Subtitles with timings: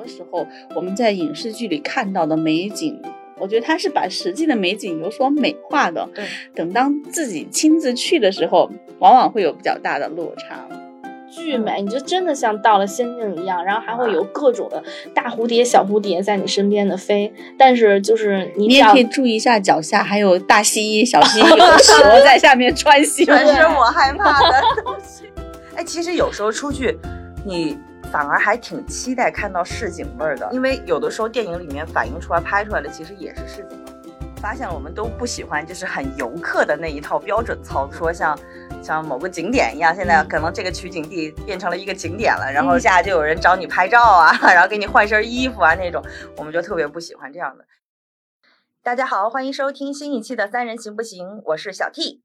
[0.00, 2.98] 多时候我们在影视剧里看到的美景，
[3.38, 6.08] 我觉得它是把实际的美景有所美化的。
[6.14, 6.24] 对，
[6.54, 10.66] 等当自己亲自去的时候，往往会有比较大的落差。
[11.30, 14.82] 巨美，你就真的像到了仙境一样，然后还会有各种的
[15.14, 17.30] 大蝴蝶、小蝴蝶在你身边的飞。
[17.58, 23.26] 但是就是你你也可以注意一下脚下，还有大蜥蜴、小蜥蜴、有蛇 在下面穿行。
[23.26, 25.24] 全是我害怕的东西。
[25.76, 26.98] 哎，其实有时候出去，
[27.44, 27.78] 你
[28.10, 33.78] 反而还挺期待看到市井味儿的，因为有的时候电影里面反映出来、拍出来的其实也是市井。
[34.36, 38.36] 发现了我们都不喜欢就是很游客的那一套标准操作，说像
[38.82, 46.02] 像某个景点一样，现在可能这个取景地变成了一个景点了，然后一下就有人找你拍照啊， 然后给你换身衣服啊那种，
[46.36, 47.64] 我们就特别不喜欢这样的。
[48.82, 52.22] 大家好，欢迎收听新一期的《三人行不行》，我是小 T，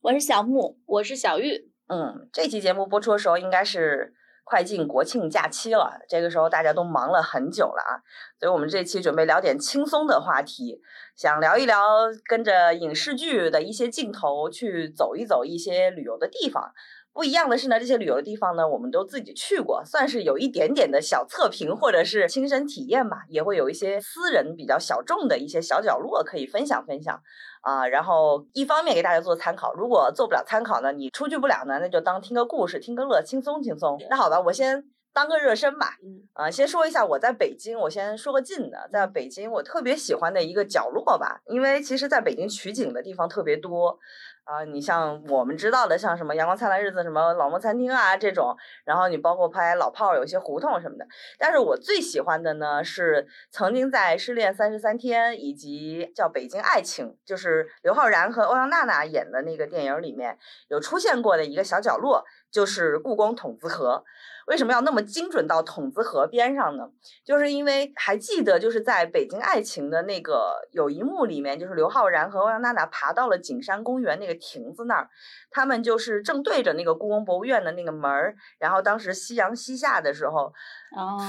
[0.00, 1.70] 我是小木，我是小玉。
[1.88, 4.14] 嗯，这期节目播出的时候应该是。
[4.48, 8.00] 快进国庆假期了，这个时候大家都忙了很久了啊，
[8.40, 10.80] 所以我们这期准备聊点轻松的话题，
[11.14, 11.82] 想聊一聊
[12.24, 16.72] 跟着影视剧的一些镜头去走一走一些旅游的地方。
[17.18, 27.20] 不一样的是呢，这些旅游的地方呢，我们都自己去过，算是有一点点的小测评或者是亲身体验吧，也会有一些私人比较小众的一些小角落可以分享分享
[27.62, 27.88] 啊。
[27.88, 33.98] 然后一方面给大家做参考，如果做不了参考呢，你出去不了呢，那就当听个故事，听个乐，轻松轻松。
[34.08, 35.96] 那好吧，我先当个热身吧。
[36.32, 43.98] 啊，先说一下我在北京，我先说个近的，在北京我特别喜欢的一个角落吧，因为其实在北京取景的地方特别多。
[44.44, 51.06] 啊，你像我们知道的，像什么《阳光灿烂日子》、什么老莫餐厅啊这种，然后你包括拍老炮儿，有些胡同什么的。
[51.38, 64.02] 但是我最喜欢的呢，是曾经在《失恋三十三天》以及叫《北京爱情》，就是刘昊然和欧阳娜娜演的那个电影里面有出现过的一个小角落，就是故宫筒子河。
[64.48, 66.88] 为什么要那么精准到筒子河边上呢？
[67.24, 75.08] 就是因为还记得，就是在北京爱情的那个有一幕里面，就是刘昊然和欧阳娜娜爬到了景山公园那个亭子那儿，
[75.50, 80.52] 他们就是正对着那个故宫博物院的那个门儿，然后当时夕阳西下的时候。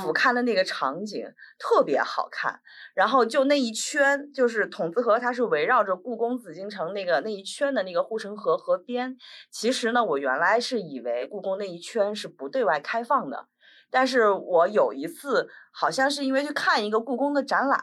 [0.02, 1.22] 俯瞰的那个场景
[1.58, 2.62] 特别好看，
[2.94, 9.18] 然后就那一圈，就是筒子河，它是围绕着故宫紫禁城那个那一圈的那个护城河河边。
[9.52, 13.48] 其实呢，我原来是以为故宫那一圈是不对外开放的。
[13.92, 17.82] 但是我有一次，好像是因为去看一个故宫的展览，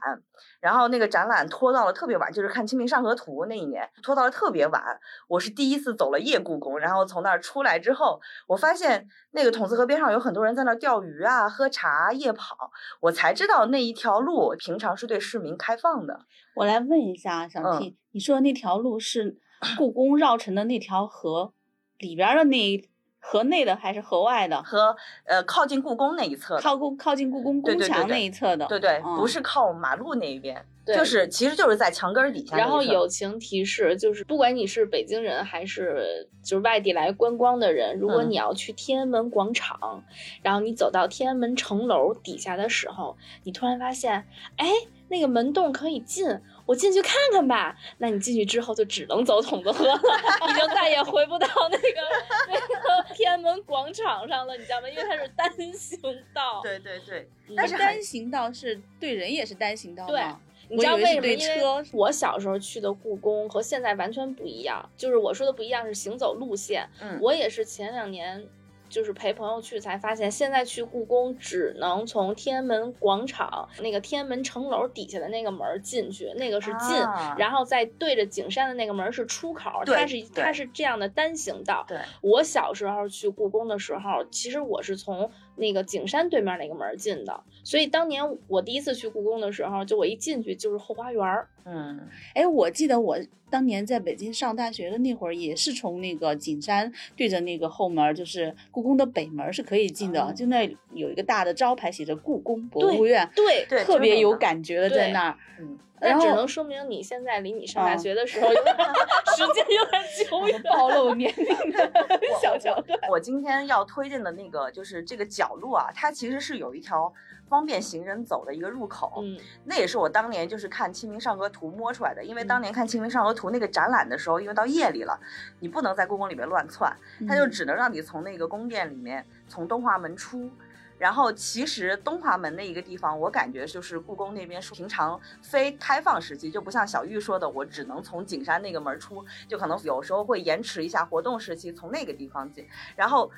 [0.60, 4.80] 然后那个展览拖到了特别晚，就是看《清明上河图》那一年，拖到了特别晚。
[5.26, 12.70] 我是第一次走了夜故宫，然后从那儿出来之后，我发现那个筒子河边上有很多人在那儿钓鱼啊、喝茶、夜跑，
[13.00, 16.20] 我才知道那一条路平常是对市民开放的。
[16.54, 19.38] 我来问一下小 T，你说的那条路是
[19.76, 21.52] 故宫绕城的那条河
[21.98, 22.88] 里边的那？
[23.28, 24.62] 河内的还是河外的？
[24.62, 24.94] 和
[25.24, 28.64] 呃，靠近故宫那一侧，靠故靠近故宫宫墙那一侧的。
[28.66, 32.56] 对对，不是靠马路那一边，就是其实就是在墙根底下。
[32.56, 40.04] 然后友情提示就是，不管你是北京人还是就是外地来观光的人，如果你要去天安门广场，
[40.42, 44.24] 然后你走到天安门城楼底下的时候，你突然发现，
[44.56, 44.68] 哎，
[45.08, 46.26] 那个门洞可以进。
[46.66, 47.76] 我进去看看吧。
[47.98, 49.94] 那你进去之后就只能走筒子河了，
[50.48, 52.00] 你就再也回不到那个
[52.48, 54.88] 那个天安门广场上了，你知道吗？
[54.88, 56.00] 因为它是单行
[56.34, 56.60] 道。
[56.64, 60.20] 对对对，但是单行道是对人也是单行道对，
[60.68, 61.26] 你知道为什么？
[61.28, 64.90] 因为我小时候去的故宫和现在完全不一样。
[64.96, 66.88] 就是我说的不一样是行走路线。
[67.00, 68.44] 嗯，我也是前两年。
[68.88, 76.96] 就是陪朋友去才发现，现在去故宫只能从天安门广场那个天安门城楼底下的那个门进去，那个是进，
[77.36, 81.84] 然后再对着景山的那个门是出口，它是它是这样的单行道。
[81.88, 85.30] 对，我小时候去故宫的时候，其实我是从。
[85.56, 91.48] 那个景山对面那个门进的，所以当年我第一次去故宫的时候，就我一进去就是后花园儿。
[91.64, 93.18] 嗯，哎，我记得我
[93.50, 105.36] 当年在北京上大学的那会儿，也是从那个景山对着那个后门，就是故宫的北门是可以进的，就那有一个大的招牌写着故宫博物院，对对，特别有感觉的在那儿。
[105.58, 105.78] 嗯。
[106.00, 108.48] 那只能说明你现在离你上大学的时候
[109.36, 111.92] 时间有点久远，暴露年龄的
[112.40, 112.98] 小桥段。
[113.08, 117.12] 我今天要推荐的那个就是这个角落啊，它其实是有一条
[117.48, 119.14] 方便行人走的一个入口。
[119.18, 122.22] 嗯，那也是我当年就是看《清明上河图》摸出来的。
[122.24, 125.18] 因为当年看《清明上河图》那个展览的时候，因为到夜里了，
[125.60, 126.94] 你不能在故宫里面乱窜，
[127.28, 130.50] 它就只能让你从那个宫殿里面从东华门出。
[130.98, 142.66] 然后其实东华门那一个地方，我感觉就是故宫那边是平常非开放时期，就不像小玉说的，我只能从景山那个门出，就可能有时候会延迟一下活动时期，从那个地方进。
[142.94, 143.30] 然后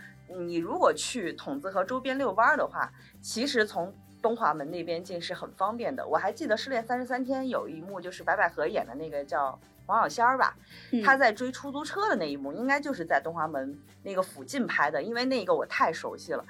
[0.46, 6.06] 你如果去筒子河周边遛弯儿的话，其实从东华门那边进是很方便的。
[6.06, 10.54] 我还记得《失恋三十三天》有一幕，就是白百合演的那个叫王小仙儿吧，
[10.92, 16.44] 嗯她在追出租车的那一幕，应该就是在东华门那个附近拍的，因为那个我太熟悉了。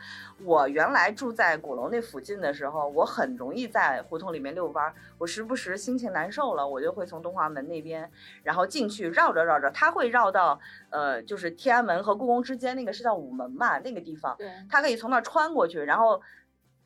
[0.45, 4.95] 我原来住在鼓楼那附近的时候，我很容易在胡同里面遛弯儿。
[5.19, 8.11] 我时不时心情难受了，我就会从东华门那边，
[8.43, 10.59] 然后进去绕着绕着，它会绕到
[10.91, 14.35] 呃，就是天安门和故宫之间那个是叫午门嘛，那个地方。
[14.37, 16.21] 对，它可以从那儿穿过去，然后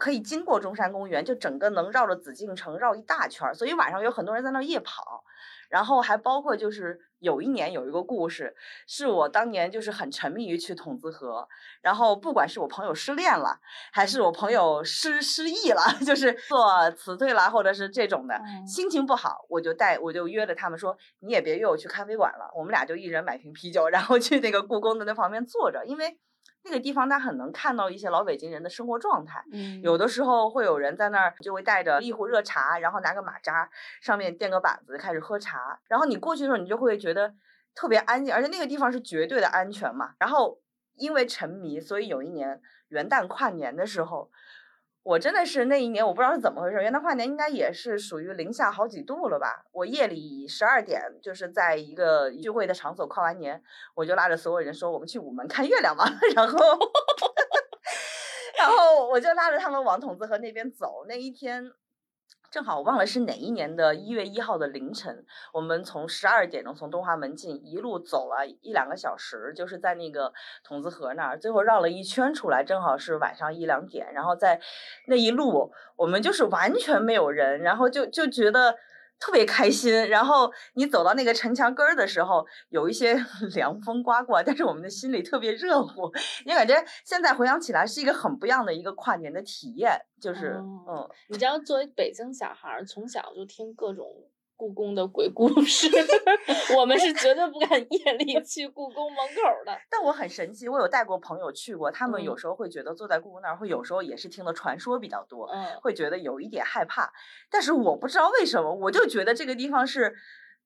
[0.02, 3.54] 可以经过中山公园，就整个能绕着紫禁城绕一大圈儿。
[3.54, 5.22] 所以晚上有很多人在那儿夜跑，
[5.70, 8.52] 然后还包括就是有一年有一个故事，
[8.88, 11.46] 是我当年就是很沉迷于去筒子河，
[11.82, 13.60] 然后不管是我朋友失恋了，
[13.92, 26.18] 还是我朋友失失忆了， 就是做辞退啦，或者是这种的，嗯心情不好，我就带我就约着他们说，你也别约我去咖啡馆了，我们俩就一人买瓶啤酒，然后去那个故宫的那旁边坐着，因为
[26.64, 29.44] 那个地方他很能看到一些老北京人的生活状态。
[29.50, 33.68] 嗯有的时候会有人在那儿就会带着一壶热茶，然后拿个马扎，
[34.00, 35.80] 上面垫个板子开始喝茶。
[35.88, 37.34] 然后你过去的时候，你就会觉得
[37.74, 40.14] 特别安静，而且那个地方是绝对的安全嘛。
[40.18, 40.60] 然后
[40.96, 44.30] 因为沉迷，所以有一年元旦跨年的时候，
[45.04, 49.64] 我真的是那一年我不知道是怎么回事，元旦跨年应该也是属于零下好几度了吧。
[49.72, 53.62] 我夜里十二点就是在一个聚会的场所跨完年，
[53.94, 56.58] 我就拉着所有人说我们去午门看月亮吧， 然后。
[58.58, 61.04] 然后我就拉着他们往筒子河那边走。
[61.08, 61.64] 那一天
[62.52, 74.12] 正好我忘了是哪一年的一月一号的凌晨，我们从十二点钟从东华门进，一路走了一两个小时，就是在那个筒子河那儿，最后绕了一圈出来，正好是晚上一两点。
[74.12, 74.60] 然后在
[75.06, 78.76] 那一路，我们就是完全没有人，然后就就觉得。
[79.24, 83.14] 特别开心，然后你走到那个城墙根儿的时候，有一些
[83.54, 86.10] 凉风刮过，但是我们的心里特别热乎，
[86.44, 94.04] 你感觉现在回想起来是一个很不一样的一个跨年的体验，就是、哦嗯，你知道，作为北京小孩儿，从小就听各种
[94.62, 95.88] 故宫的鬼故事，
[96.78, 99.76] 我们是绝对不敢夜里去故宫门口的。
[99.90, 107.12] 但我很神奇，我有带过朋友去过，他们有嗯时候会觉得坐在故宫那儿，会有时候也是听的传说比较多，嗯，会觉得有一点害怕。
[107.50, 110.14] 但是我不知道为什么，我就觉得这个地方是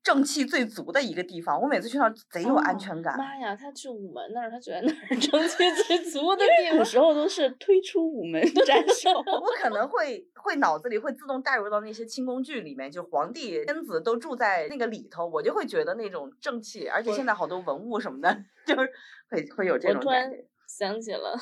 [0.07, 3.19] 正气最足的一个地方，我每次去那儿贼有安全感。
[3.19, 6.85] 妈呀，他去午门那儿，他觉得那儿正气最足的地古方。
[6.87, 9.11] 时候都是推出午门斩首。
[9.19, 18.89] 我可能会会脑子里会自动带入到那些清宫剧里面，就皇帝天子都住在那个里头，我就会觉得那种正气，而且现在好多文物什么的， 就是
[19.29, 20.47] 会会有这我突然种感觉。
[20.69, 21.37] 想起了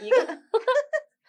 [0.00, 0.16] 一个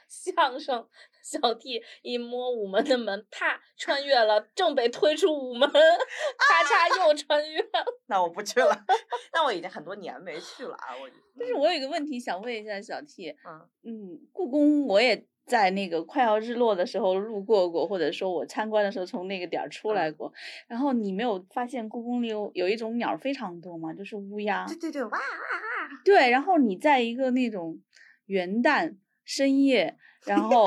[0.10, 0.86] 相声
[1.24, 7.86] 小弟一摸午门的门，啪穿越了，正被推出午门，咔嚓又穿越了。
[8.08, 8.86] 那我不去了，
[9.34, 10.98] 那我已经很多年没去了啊。
[11.00, 20.34] 我但是我有一个问题想问一下小 T，嗯嗯，故宫我也在那个快要日落的时候路过过，或者说我参观的时候从那个点儿出来过。
[20.68, 23.94] 然后你没有发现故宫里有有一种鸟儿非常多吗？
[23.94, 24.66] 就是乌鸦。
[24.66, 25.90] 对对对，哇哇哇！
[26.04, 27.80] 对，然后你在一个那种
[28.26, 28.98] 元旦
[29.30, 29.96] 深夜，
[30.26, 30.66] 然后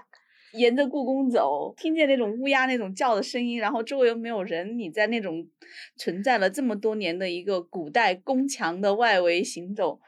[0.54, 5.46] 沿着故宫走，听见那种乌鸦那种叫的声音，然后周围又没有人，你在那种
[5.94, 10.00] 存在了这么多年的一个古代宫墙的外围行走，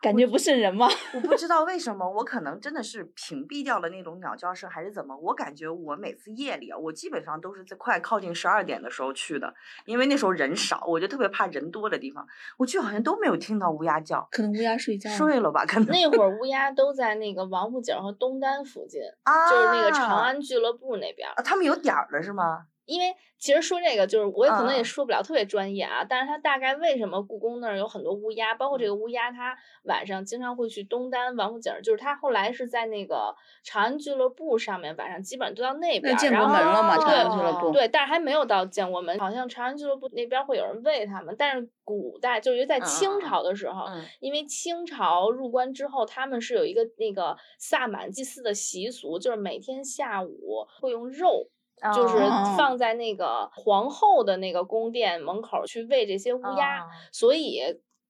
[0.00, 0.86] 感觉不是人吗？
[1.14, 5.16] 我不知道为什么，我可能真的是屏蔽掉了那种鸟叫声，还是怎么？
[5.16, 9.52] 我感觉我每次夜里啊，我基本上都是在快靠近十二点的时候去的，
[9.86, 12.26] 因为那时候人少，我就特别怕人多的地方。
[12.58, 15.10] 我去好像都没有听到乌鸦叫，可能乌鸦睡觉。
[15.10, 15.66] 睡了吧？
[15.66, 21.32] 可能那会儿乌鸦都在那个王府井和东单附近，啊，就是那个长安俱乐部那边儿。
[21.34, 22.66] 啊，他们有点儿了是吗？
[22.88, 37.70] 因为其实说这个，就是我也可能也嗯说不了特别专业啊，但是它大概为什么故宫那儿有很多乌鸦，包括这个乌鸦，它晚上经常会去东单王府井儿，就是它后来是在那个长安俱乐部上面，晚上基本上都到那边儿，那建国门了嘛，哦长安俱乐部。
[37.72, 51.50] 对，但是还没有到建国门，好像长安俱乐部那边会有人喂它们，但是古代就是在清嗯朝的时候，嗯因为清朝入关之后，他们是有一个那个萨满祭祀的习俗，就是每天下午会用肉。
[51.94, 57.60] 就是哦放在那个皇后的那个宫殿门口去喂这些乌鸦，哦所以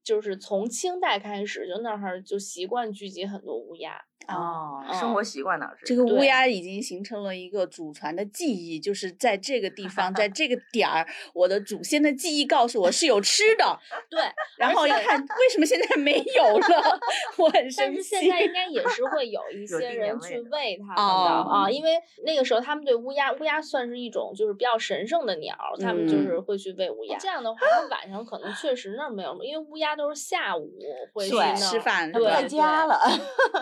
[0.03, 4.05] 就是从清代开始，就那儿就习惯聚集很多乌鸦。
[4.27, 13.79] 哦，嗯生活习惯导致这个乌鸦已经形成了一个祖传的记忆，就是在这个地 方，在这个点儿，我的祖先的记忆告诉我是有吃的。
[14.11, 14.21] 对，
[14.59, 17.01] 然后一看，为什么现在没 有了？
[17.39, 18.31] 我很生气但是现。
[18.31, 27.17] 在应该也是会有一些人去喂它们的哦啊，因为那个时候他们对乌鸦，乌鸦算是一种就是比较神圣的鸟，他们就是嗯会去喂乌鸦。
[27.19, 30.71] 这样的话，它晚上可能确实那儿没有，因为乌鸦都是下午
[31.15, 33.01] 会去吃饭对在家了。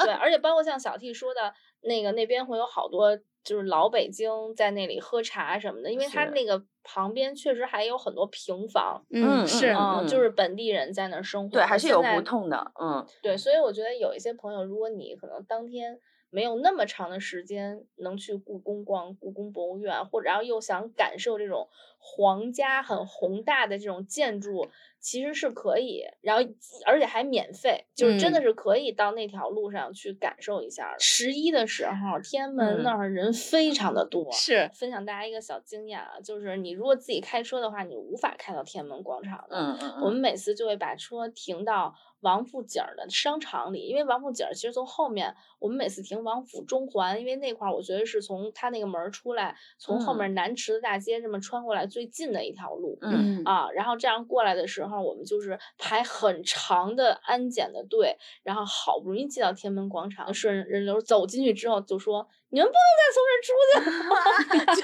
[0.05, 11.51] 对，而且包包括像小 T 说的那个，那边会有好多就是老北京在那里喝茶什么的，因为它那个旁边确实还有很多平房，嗯是嗯，嗯就是本地人在那儿生活。
[11.51, 15.99] 对，还是有胡同的，嗯对，所以我觉得有一些朋友，如果你可能当天
[16.31, 21.69] 没有那么长的时间能去故宫逛故宫博物院，或者然后又想感受这种
[21.99, 24.69] 皇家很宏大的这种建筑，
[25.01, 26.43] 其实是可以，然后
[26.85, 30.99] 而且还免费，就是真的嗯是可以到那条路上去感受一下的。
[30.99, 39.57] 十一的时候，天安门嗯那儿人非常的多，是分享大家一个小经验啊，就是你如果自己开车的话，你无法开到天安门广场的。
[39.57, 41.95] 嗯嗯我们嗯，每次就会把车停到
[42.27, 52.99] 王府井儿的商场里，因为王府井儿其实从后面，我们每次停王府中环，因为那块儿我觉得是从它那个门儿出来，从后面南池子大街这么穿过来最近的一条路。
[53.01, 64.81] 嗯啊，然后这样过来的时候，我们就是排很长的安检的队，然后好不容易进到天安门广场，顺人流走进去之后，就说你们不能再从这儿出去了，就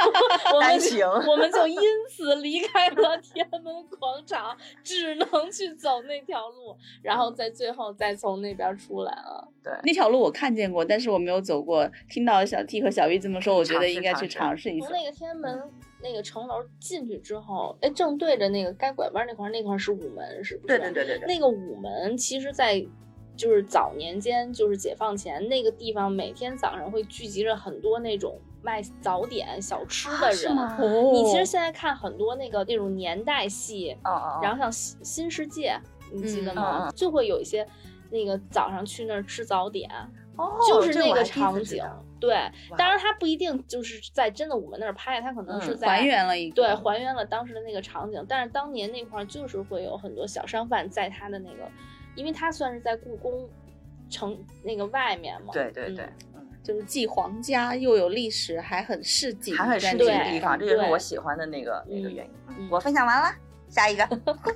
[0.57, 9.49] 我们就我们就因此离开了天安门广场，只能去走那条路，然后在最后再从那边出来了。
[9.63, 11.89] 对，那条路我看见过，但是我没有走过。
[12.11, 14.87] 听到小 T 和小 V 这么说，我觉得应该去尝试一下。
[14.87, 15.63] 从那个天安门
[16.03, 20.67] 那个城楼进去之后，哎，正对着那个该拐弯那块儿，那块儿是午门，是不是？
[20.67, 22.85] 对对对对对，那个午门，其实，在
[23.37, 30.31] 就是早年间，就是解放前那个地方，每天早上会聚集着很多那种卖早点小吃的人。
[30.31, 33.97] 啊是吗哦，你其实现在看很多那个那种年代戏，
[34.43, 35.77] 然后像新新世界，
[36.13, 36.91] 你记得嗯吗？
[36.95, 37.67] 就会有一些
[38.11, 39.91] 那个早上去那儿吃早点，
[40.37, 41.83] 哦就是那个场景。
[42.21, 42.37] 对，
[42.79, 48.25] 当然它不一定就是在真的我们那儿拍，它可能是嗯在、还原了一个对，还原了当时的那个场景。
[48.29, 51.69] 但是当年那块儿就是会有很多小商贩在他的那个，
[52.15, 53.49] 因为它算是在故宫
[54.11, 55.53] 城那个外面嘛。
[55.53, 56.05] 对对对
[56.63, 62.31] 就是既皇家又有历史，还很市井，还很市井的地方，这就是我喜欢的那个那个嗯原因。
[62.57, 63.35] 嗯我分享完了，
[63.69, 64.09] 下一个。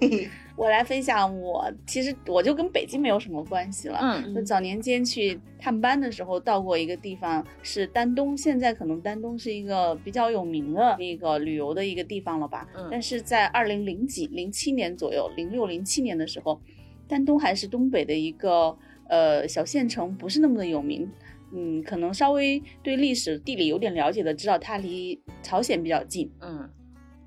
[0.54, 3.98] 我来分享我，其实我就跟北京没有什么关系了。
[4.00, 12.68] 嗯就早年间去探班的时候，到过一个地方是丹东，现在可能丹东是一个比较有名的那个旅游的一个地方了吧。
[12.76, 16.60] 嗯但是在二零零几零七年左右，零六零七年的时候，
[17.08, 18.76] 丹东还是东北的一个
[19.08, 21.10] 呃小县城，不是那么的有名。
[21.52, 26.30] 嗯，可能稍微对历史地理有点了解的，知道它离朝鲜比较近。
[26.40, 26.68] 嗯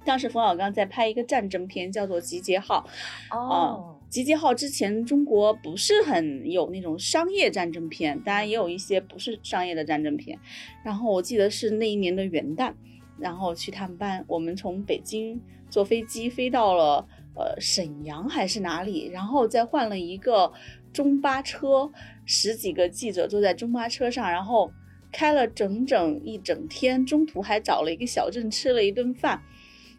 [0.06, 2.88] 当时冯小刚在拍一个战争片，叫做《集结号》。
[3.38, 10.40] 哦，集结号之前，中国不是很有那种商业战争片，当然也有一些不是商业的战争片。
[10.84, 12.74] 然后我记得是那一年的元旦，
[13.20, 17.06] 然后去探班，我们从北京坐飞机飞到了
[17.40, 20.52] 呃沈阳还是哪里，然后再换了一个
[20.92, 21.90] 中巴车，
[22.26, 24.70] 十几个记者坐在中巴车上，然后
[25.12, 29.42] 开了整整一整天，中途还找了一个小镇吃了一顿饭，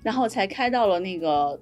[0.03, 1.59] 然后才开到了那个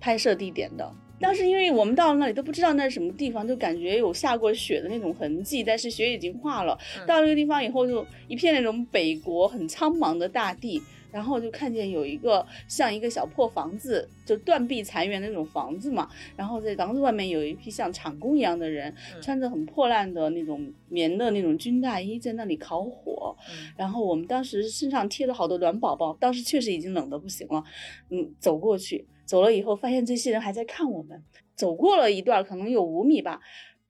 [0.00, 0.92] 拍摄地点的。
[1.20, 6.78] 当时因为我们到了那里都不知道那是什么地方，就感觉有下过雪的那种痕迹，但是雪已经化了。
[6.98, 10.80] 嗯到了那个地方以后，就一片那种北国很苍茫的大地，
[11.12, 16.08] 然后就看见有一个像一个小破房子，就断壁残垣的那种房子嘛。
[16.36, 23.36] 然后在房子外面有一批像厂工一样的人，嗯穿着很破烂的那种棉的那种军大衣，在那里烤火。
[23.50, 27.62] 嗯然后我们当时身上贴了好多暖宝宝，当时确实已经冷的不行了。
[28.10, 31.22] 嗯，走过去，走了以后发现这些人还在看我们。
[31.54, 33.38] 走过了一段，可能有五米吧，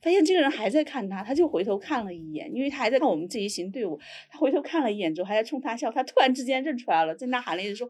[0.03, 4.01] 发现这个人还在看他，他就回头看了一眼，因为他还在看我们这一行队伍。
[4.31, 5.91] 他回头看了一眼之后，还在冲他笑。
[5.91, 7.89] 他突然之间认出来了，在那喊了一句说：“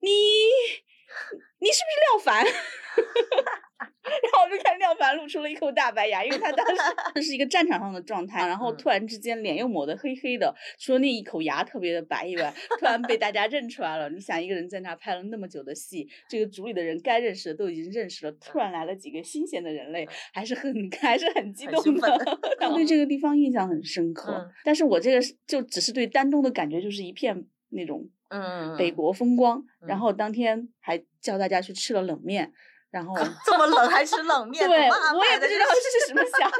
[0.00, 0.10] 你，
[1.58, 2.46] 你是不是廖凡？”
[4.02, 6.74] 然后我就看廖凡露出了一口大白牙，因为他当时
[7.14, 8.76] 这是一个战场上的状态，然后嗯。
[8.76, 14.10] 突然之间脸又抹得黑黑的，除了那一口牙特别的白以外，突然被大家认出来了。
[14.10, 22.38] 你想，一个人在那拍了那么久的戏，这个组里的人该认识的都已经认识了，突然来了几个新鲜的人类，还是很 还是很激动的。
[22.58, 24.50] 他对这个地方印象很深刻，嗯。
[24.64, 30.00] 但是我这个是就只是对丹东的感觉就是一片那种嗯，北国风光，然嗯。
[30.00, 32.52] 后当天还叫大家去吃了冷面，
[32.94, 33.12] 然后。
[33.44, 36.56] 这么冷还吃冷 面，对，我也不知道这是什么想法，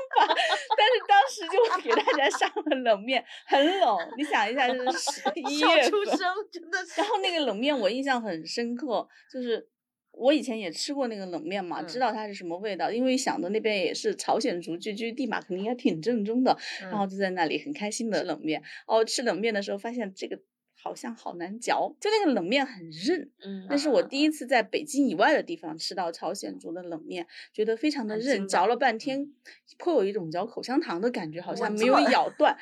[0.77, 3.97] 但是当时就给大家上了冷面，很冷。
[4.19, 6.19] 你想一下，就是十 一月份，出生，
[6.51, 7.01] 真的是。
[7.01, 9.67] 然后那个冷面我印象很深刻，就是
[10.13, 18.63] 我以前也吃过那个冷面嘛，知嗯道它是什么味道，因为想的那边也是朝鲜族聚居地嘛，肯定也挺正宗的，然后嗯就在那里很开心的冷面。
[18.87, 20.39] 哦，吃冷面的时候发现这个。
[20.85, 23.31] 好像好难嚼，就那个冷面很韧。
[23.43, 29.33] 嗯，那是我第一次在北京以外的地方吃到朝鲜族的冷面，觉得非常的韧，嚼了半天，
[29.79, 32.55] 颇有一种嚼口香糖的感觉，好像没有咬断。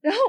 [0.00, 0.20] 然后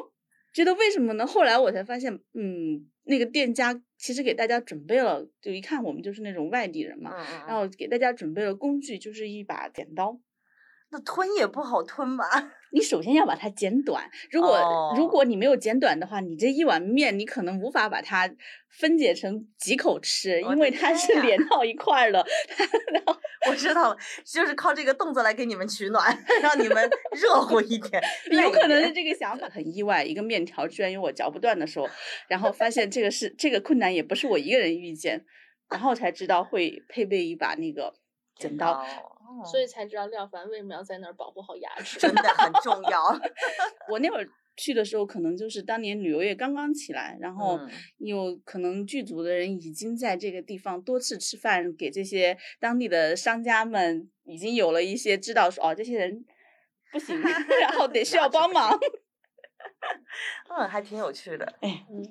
[0.51, 1.27] 觉得为什么呢？
[1.27, 7.15] 后来我才发现，嗯，那个店家其实给大家准备了，就一看我们就是那种外地人嘛，
[7.47, 10.19] 然后给大家准备了工具，就是一把剪刀。
[10.89, 12.25] 那吞也不好吞吧？
[12.71, 14.57] 你首先要把它剪短，如果、
[14.95, 18.29] 如哦果你没有剪短的话，你这一碗面你可能无法把它
[18.69, 22.25] 分解成几口吃，因为它是连到一块儿的。
[23.49, 28.01] 我知道了，就是靠这个动作来给你们取暖，让你们热乎一点。
[28.31, 31.87] 有可能是这个想法很意外，一个面条居然有我嚼不断的时候，
[32.27, 35.23] 然后发现这个是这个困难也不是我一个人遇见，
[35.69, 37.93] 然后才知道会配备一把那个
[38.35, 38.85] 剪刀。
[39.27, 41.99] 哦，所以才知道廖凡为什么要在那儿保护好牙齿。
[42.01, 43.03] 真的很重要。
[43.89, 56.25] 我那会儿去的时候，可能就是当年旅游业刚刚起来，然后嗯有可能剧组的人已经在这个地方多次吃饭，给这些当地的商家们已经有了一些知道说哦，这些人
[56.91, 57.19] 不行，
[57.61, 58.79] 然后得需要帮忙。
[60.49, 61.45] 嗯，还挺有趣的。
[61.61, 62.03] 哎，嗯，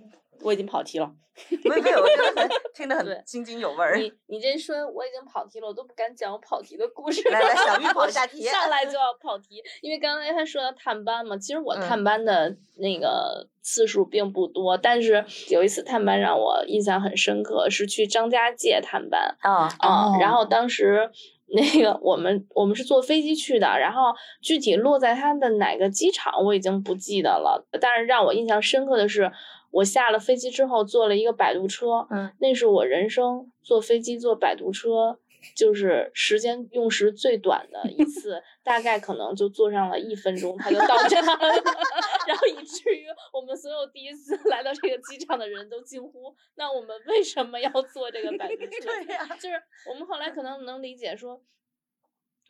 [0.43, 1.11] 我已经跑题了。
[1.65, 3.99] 没没有，我觉得很听得对很津津有味儿。
[3.99, 7.29] 你你这说我已经跑题了，我都不敢讲我跑题的故事。
[7.29, 19.37] 来来小玉 跑一下题上来就要跑题，因为刚才他说到探班嘛，其实我嗯探班的那个次数并不多，但是有一次探班让我印象很深刻，是去张家界探班。
[19.41, 21.11] 啊啊、然后哦当时
[21.55, 24.13] 那个我们我们是坐飞机去的，然后
[24.43, 29.31] 具体落在他的哪个机场我已经不记得了，但是让我印象深刻的是，
[29.77, 35.19] 我下了飞机之后坐了一个摆渡车，嗯，那是我人生坐飞机坐摆渡车。
[35.55, 41.39] 就是时间用时最短的一 次，大概可能就坐上了一分钟，它就到站了，
[42.27, 49.55] 然后以至于我们所有第一次来到这个机场的人都惊呼：“那我们为什么要坐这个摆渡车？” 对呀就是
[49.89, 51.41] 我们后来可能能理解说，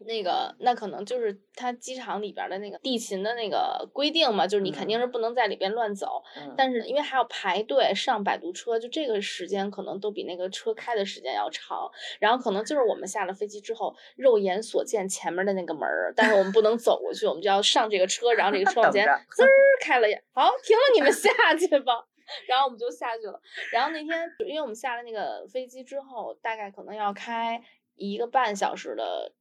[0.00, 19.48] 那个那可能就是它机场里边儿的那个地勤的那个规定嘛，就是你肯定是不能在里边乱走，嗯但是因为还要排队上摆渡车，就这个时间可能都比那个车开的时间要长，然后可能就是我们下了飞机之后，肉眼所见前面的那个门儿，但是我们不能走过去，我们就要上这个车，然后这个车往前滋儿
[19.80, 22.06] 开了，好停了，你们下去吧。
[22.48, 23.40] 然后我们就下去了。
[23.72, 27.62] 然后那天，因为我们下了那个飞机之后，大概可能要开
[27.94, 29.32] 一个半小时的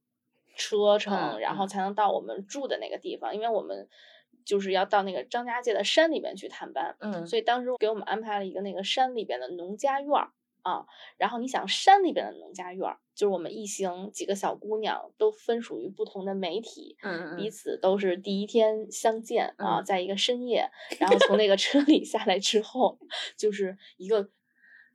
[0.56, 3.88] 车程，嗯然后才能到我们住的那个地方，因为我们
[4.46, 6.96] 就是要到那个张家界的山里面去探班。
[7.00, 7.28] 嗯。
[7.28, 10.32] 所以当时给我们安排了一个那个山里边的农家院儿
[10.64, 10.86] 啊，
[11.18, 17.52] 然后你想山里边的农家院儿，就是我们一行几个小姑娘都分属于不同的媒体，嗯彼。
[17.52, 19.86] 此都是第一天相见啊，嗯。
[19.86, 22.98] 在一个深夜，然后从那个车里下来之后，
[23.38, 24.28] 就是一个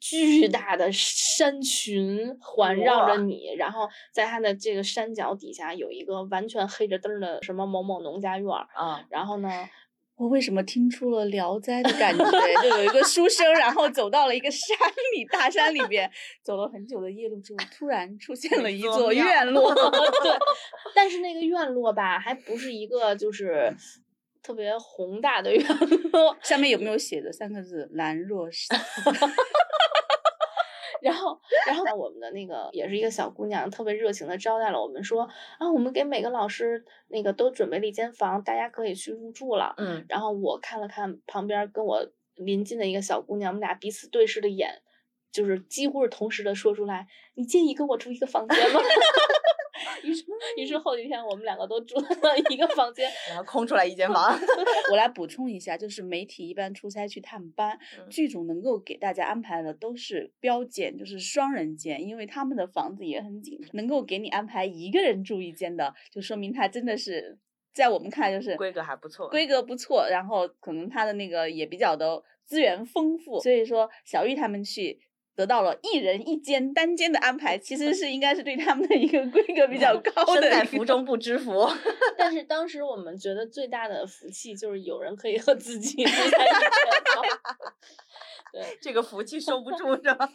[0.00, 9.68] 巨大的山群环绕着你，然后在它的这个山脚底下有一个完全黑着灯的什么某某农家院儿，啊，然后呢，
[10.16, 12.24] 我为什么听出了《聊斋》的感觉？
[12.62, 14.76] 就有一个书生，然后走到了一个山
[15.14, 16.10] 里，大山里边，
[16.42, 19.74] 走了很久的夜路之后，突然出现了一座院落。
[19.74, 20.32] 对，
[20.96, 23.74] 但是那个院落吧，还不是一个就是
[24.42, 25.64] 特别宏大的院
[26.12, 28.74] 落，上面有没有写着三个字“兰若寺
[31.02, 39.74] 然后，然后我们的那个也是一个小姑娘，特别热情的招待了我们，说啊，我们给每个老师那个都准备了一间房，大家可以去入住了。
[39.78, 44.82] 嗯，然后我看了看旁边跟我邻近的一个小姑娘，我们俩彼此对视的眼，
[45.32, 48.80] 就是几乎是同时的说出来：“你介意跟我住一个房间吗？”
[50.02, 50.24] 于是，
[50.56, 53.10] 于是后几天我们两个都住了一个房间。
[53.28, 54.38] 然后空出来一间房。
[54.90, 67.38] 我来补充一下，就是媒体一般出差去探班，嗯剧组能够给大家安排的都是标间，就是双人间，因为他们的房子也很紧，能够给你安排一个人住一间的，就说明他真的是
[67.72, 74.98] 在我们看来就是规格还不错规格不错，然后可能他的那个也比较的资源丰富，所以说小玉他们去。
[75.40, 81.66] 得到了一人一间单间的安排，其实是应该是对他们的一个规格比较高的身在福中不知福。
[82.18, 86.70] 但是当时我们觉得最大的福气就是有人可以和自己住在一间
[87.14, 87.24] 房。
[88.52, 90.28] 对，这个福气收不住是吧？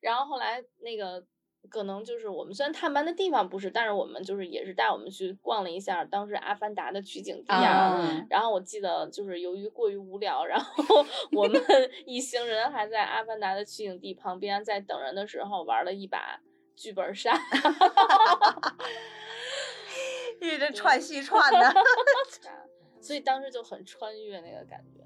[0.00, 1.24] 然后后来那个
[1.66, 7.62] 可能就是我们虽然探班的地方不是，但是我们就是也是带我们去逛了一下当时《阿凡达》的取景地啊。
[7.62, 11.60] 啊然后我记得就是由于过于无聊，然后 我们
[12.04, 16.40] 一行人还在《阿凡达》的取景地旁边，在等人的时候玩了一把
[16.74, 17.38] 剧本杀。
[20.40, 21.74] 一直串戏串的。
[23.00, 25.04] 所以当时就很穿越那个感觉。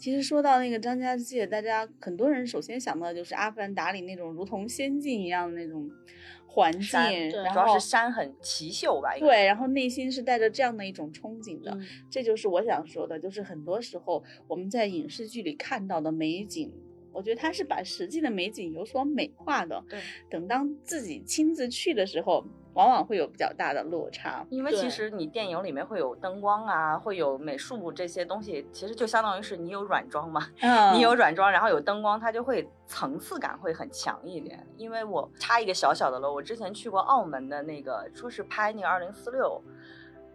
[0.00, 5.90] 嗯，其实说到那个张家界，大家很多人首先想到的就是《阿凡达》里那种如同仙境一样的那种
[6.46, 9.14] 环境，然后主要是山很奇秀吧？
[9.18, 11.70] 对，然后内心是带着这样的一种憧憬的。
[11.72, 16.72] 嗯这就是我想说的，就是很多时候我们在影视剧里看到的美景，
[17.12, 19.82] 我觉得它是把实际的美景有所美化的。
[19.88, 22.44] 对，等当自己亲自去的时候，
[22.74, 24.46] 往往会有比较大的落差。
[24.48, 34.66] 因为其实你电影里面会有灯光啊，会有美术这些东西，其实就相当于是你有软装嘛，嗯 你有软装，然后有灯光，它就会层次感会很强一点。
[34.76, 39.62] 因为我插一个小小的了，我之前去过澳门的那个，说是拍那个二零四六。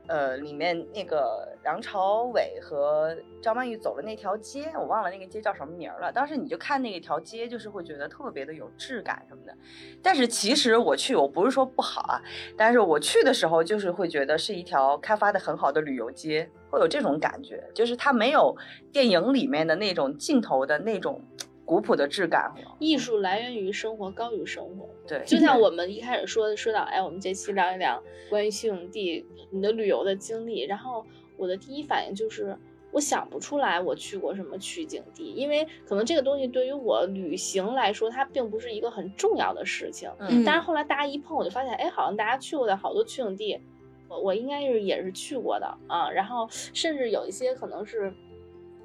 [0.07, 6.11] 呃，里面那个梁朝伟和张曼玉走的那条街，我忘了那个街叫什么名儿了。
[6.11, 9.53] 当时你就看那条街，就是会觉得特别的有质感什么的。
[10.01, 12.21] 但是其实我去，我不是说不好啊，
[12.55, 18.55] 但是我去的时候就是会觉得是一条开发的很好的旅游街，会有这种感觉，就是它没有
[18.91, 21.21] 电影里面的那种镜头的那种
[21.65, 22.53] 古朴的质感。
[22.79, 24.87] 艺术来源于生活，高于生活。
[25.07, 32.57] 对，就像我们一开始说的，说到哎，我们这期聊一聊关于西永地你的旅游的经历，然后我的第一反应就是。
[32.91, 40.09] 我想不出来我去过什么取景地，因为可能这个东西对于我旅行来说，它并不是一个很重要的事情。
[40.17, 43.59] 嗯但是后来大家一碰，我就发现，哎，好像大家去过的好多取景地，
[44.07, 46.09] 我我应该是也是去过的啊。
[46.09, 48.13] 然后甚至有一些可能是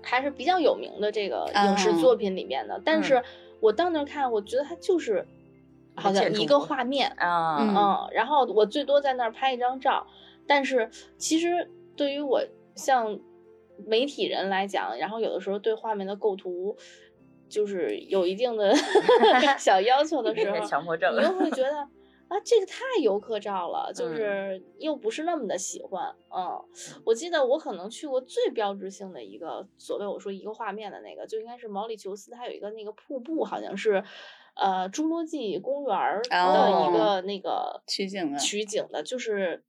[0.03, 3.23] 还是比较有名的这个影视作品里面的，但是
[3.61, 5.27] 我到那儿看，我觉得它就是
[5.95, 7.75] 好像一个画面，啊，嗯。
[7.77, 10.07] 嗯，然后我最多在那儿拍一张照，
[10.47, 12.43] 但是其实对于我
[12.75, 13.19] 像
[13.87, 16.77] 媒体人来讲，然后有的时候对画面的构图
[17.49, 18.75] 就是有一定的
[19.59, 21.89] 小要求的时 候，强迫症你又会觉得
[22.31, 26.15] 啊，这个太游客照了，就嗯是又不是那么的喜欢。
[26.33, 26.65] 嗯，
[27.05, 34.03] 我记得我可能去过最标志性的一个所谓我说一个画面的那个，就应该是毛里求斯，它有一个那个瀑布，好像是
[34.55, 39.65] 呃侏罗纪公园儿的一个那个取景的取景的，就是。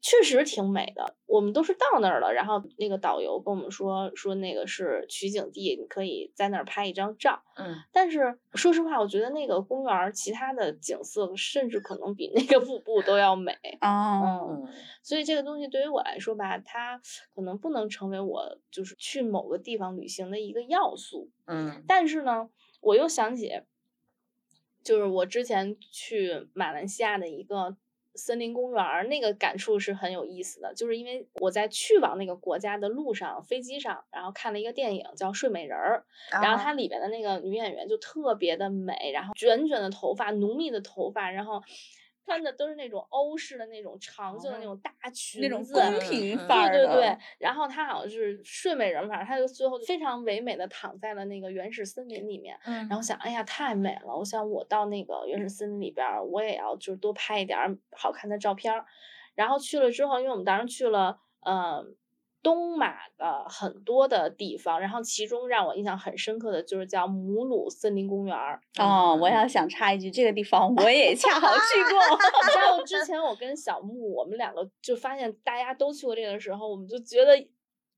[0.00, 7.42] 确实挺美的，我们都是到那儿了，然后那个导游跟我们说说那个是取景地，你可以在那儿拍一张照。
[7.56, 13.52] 嗯，但是说实话，我觉得那个公园儿其他的景色甚至可能比那个瀑布都要美。
[13.80, 14.68] 啊，嗯，嗯
[15.02, 17.00] 所以这个东西对于我来说吧，它
[17.34, 21.28] 可能不能成为我就是去某个地方旅行的一个要素。
[21.46, 22.48] 嗯但是呢，
[22.80, 23.62] 我又想起，
[24.84, 27.76] 就是我之前去马来西亚的一个
[28.18, 30.74] 森林公园儿，那个感触是很有意思的。
[30.74, 36.04] 就是因为我在去往那个国家的路上，飞机上，然后看了一个电影叫《睡美人儿》，
[36.42, 41.62] 然后它里边的那个女演员就特别的美，然后卷卷的头发，浓密的头发，然后
[42.28, 52.58] 穿的都是那种欧式的那种长袖的那种大裙子，那种宫廷嗯范儿，对对对，然后她好像是睡美人法，她就最后非常唯美的躺在了那个原始森林里面。
[52.66, 54.14] 嗯然后想，哎呀，太美了！
[54.14, 58.84] 我想我到那个原始森林里边儿，我也要就是多拍一点儿好看的照片儿。
[59.34, 61.96] 然后去了之后，因为我们当时去了，嗯、
[62.42, 68.60] 东马的很多的地方，然后其中让我印象很深刻的就是叫母鲁森林公园儿。
[68.78, 71.98] 哦，我要想插一句，这个地方我也恰好去过。
[72.60, 77.36] 然后之前我跟小木，我们两个就发现大家都去过这个的时候，我们就觉得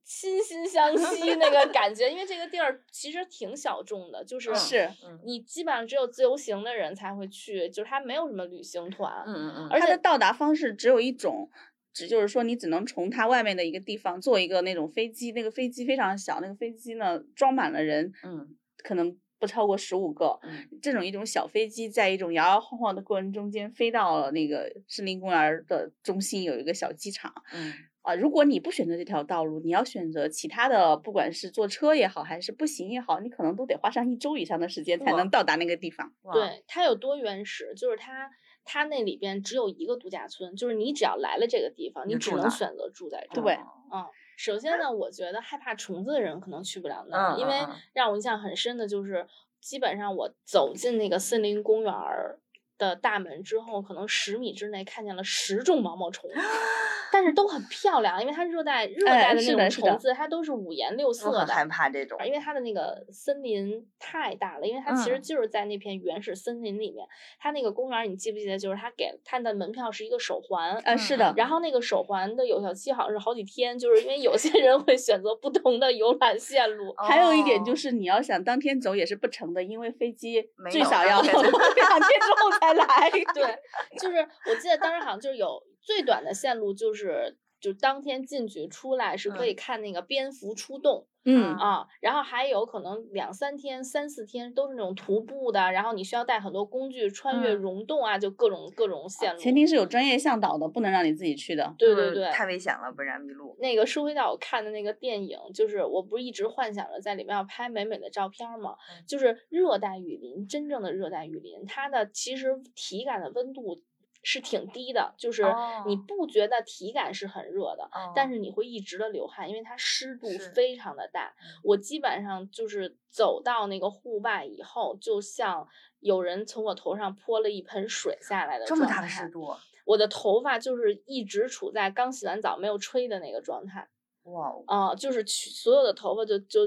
[0.02, 9.22] 心心相惜那个感觉，因为这个地儿其实挺小众的，就是是嗯你基本上只有自由行的人才会去，就是它没有什么旅行团。
[9.26, 11.48] 嗯嗯嗯，而且它的到达方式只有一种，
[11.92, 20.38] 只就是说你只能从它外面的一个地方坐一个那种飞机，那个飞机非常小，那个飞机呢装满了人，嗯可能不超过十五个。
[20.42, 27.32] 嗯这种一种小飞机，在一种摇摇晃晃的过程中间飞到了那个森林公园的中心，有一个小机场。
[27.52, 27.72] 嗯
[28.02, 36.10] 啊，如果你不选择这条道路，你要选择其他的，不管是坐车也好，还是步行也好，你可能都得花上一周以上的时间才能到达那个地方。
[36.32, 38.30] 对，它有多原始，就是它
[38.72, 43.42] 它那里边只有一个度假村，就是你只要来了这个地方，你只能选择住在这儿。
[43.42, 43.54] 对
[43.92, 44.06] 嗯，
[44.36, 49.26] 首先呢，我觉得害怕虫子的人可能去不了那儿，嗯因为让我印象很深的就是，
[49.60, 52.38] 基本上我走进那个森林公园儿
[52.80, 56.28] 的大门之后，可能十米之内看见了十种毛毛虫，
[57.12, 61.40] 但是都很漂亮，因为它热带热哎带的那种虫子，它都是五颜六色的。
[61.40, 67.06] 很害怕这种，因为它的那个森林太大了，因为它其实嗯就是在那片原始森林里面。
[67.38, 68.58] 它那个公园，你记不记得？
[68.58, 76.94] 就是它给它的门票是一个手环，呃，是的，然后那个手环的有效期好像是好几天，就是因为有些人会选择不同的游览线路。
[76.96, 83.10] 还有一点就哦是你要想当天走也是不成的，因为飞机最少要 两天之后才来。
[83.10, 83.58] 对，
[83.98, 91.06] 就是我记得当时好像就是有最短的线路就是就当天进去出来是可以看那个蝙蝠出洞。
[91.24, 99.38] 嗯啊，然后还有可能两三天、三四天都是那种徒步的，然后你需要带很多工具穿越嗯溶洞啊，就各种各种线路。
[99.38, 101.74] 前提是有专业向导的，不能让你自己去的。
[101.78, 103.56] 对对对，太危险了，不然迷路。
[103.60, 108.76] 那个说回到我看的那个电影，就是我不是一直幻想着在里面要拍美美的照片吗？
[108.90, 113.82] 嗯就是热带雨林，真正的热带雨林，它的其实体感的温度
[114.22, 115.42] 是挺低的，就是
[115.86, 121.34] 你哦不觉得体感是很热的，但是是你会一直的流汗，因为它湿度非常的大。
[121.64, 125.66] 我基本上就是走到那个户外以后，就像
[125.98, 129.52] 有人从我头上泼了一盆水下来的这么大的湿度，
[129.84, 133.88] 我的头发就是一直处在刚洗完澡没有吹的那个状态。
[134.24, 134.64] 哇哦！
[134.66, 136.60] 啊、就是去所有的头发就就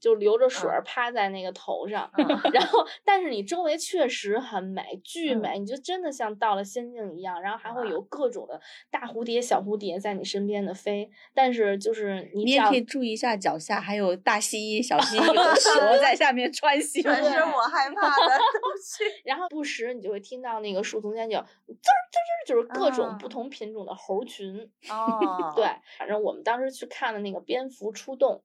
[0.00, 8.60] 就流着水儿嗯趴在那个头上，嗯然后但是你周围确实很美， 巨嗯美，你就真的像到了仙境一样，然后还会有各种的
[8.90, 17.02] 大蝴蝶、小蝴蝶在你身边的飞，但是就是你你也可以注意一下脚下还有大蜥蜴、小蜥蜴和 蛇在下面穿行。
[17.02, 19.04] 全是我害怕的东西。
[19.24, 24.60] 然后不时你就会听到那个树丛间就滋儿滋儿，就是各种不啊同品种的猴群。
[24.88, 25.64] 哦，对，
[25.98, 28.42] 反正我们当时去看了那个蝙蝠出洞，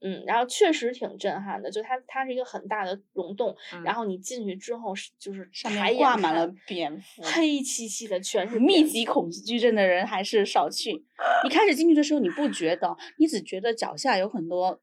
[0.00, 11.04] 嗯，然后确实挺震撼的，就它它是一个很大的溶洞，然嗯后你进去之后是就是上面挂满了蝙蝠，黑漆漆的，全是密集恐惧症的人还是少去。
[11.44, 14.80] 你开始进去的时候，你不觉得，你只觉得脚下有很多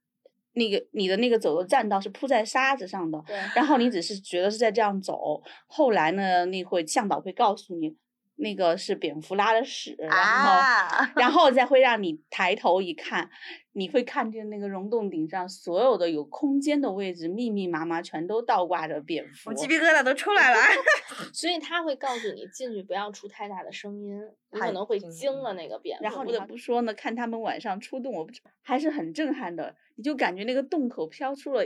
[0.53, 5.41] 那个你的那个走的栈道是铺在沙子上的，对，然后你只是觉得是在这样走。
[5.67, 7.95] 后来呢，那会向导会告诉你，
[8.37, 13.29] 那个是蝙蝠拉的屎，然后、啊，然 后再会让你抬头一看，
[13.73, 19.49] 你会看见那个溶洞顶上所有的有空间的位置，密密麻麻全都倒挂着蝙蝠。
[19.49, 20.57] 我鸡皮疙瘩都出来了。
[21.33, 24.19] 所以他会告诉你进去不要出太大的声音，
[24.51, 26.03] 你可能会惊惊了那个蝙蝠。
[26.03, 29.75] 然后不得不说呢，看他们晚上出洞，我不知还是很震撼的。
[29.95, 31.65] 你就感觉那个洞口飘出了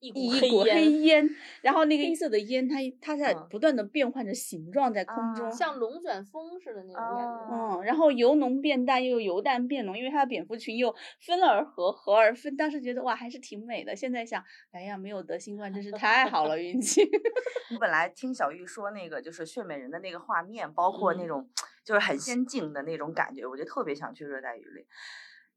[0.00, 1.28] 一股黑烟，
[1.62, 5.46] 然后那个黑色的烟，它它在嗯不断的变换着形状在空中。
[5.46, 7.54] 啊像龙卷风似的那种感觉。
[7.54, 12.54] 哦嗯，然后由浓变淡，又由淡变浓，因为它的蝙蝠群又分而合，合而分。
[12.56, 13.96] 当时觉得哇，还是挺美的。
[13.96, 17.02] 现在想，哎呀，没有得新冠真是太好了，运气。
[17.74, 21.48] 我本来听小玉说那个就是睡美人的那个画面，包括那嗯种
[21.82, 24.84] 就是很仙境的那种感觉，我就特别想去热带雨林。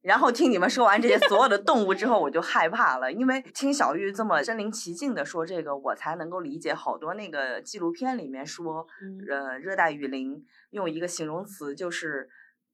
[0.08, 12.30] 然后听你们说完这些所有的动物之后，我就害怕了，因为听小玉这么身临其境的说这个，我才能够理解好多那个纪录片里面说，嗯呃，热带雨林用一个形容词就是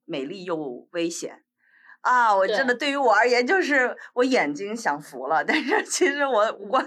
[0.05, 1.43] 美丽又危险。
[2.03, 6.85] 啊，我真的对于我而言，就是我眼睛享福了，但是其实我五官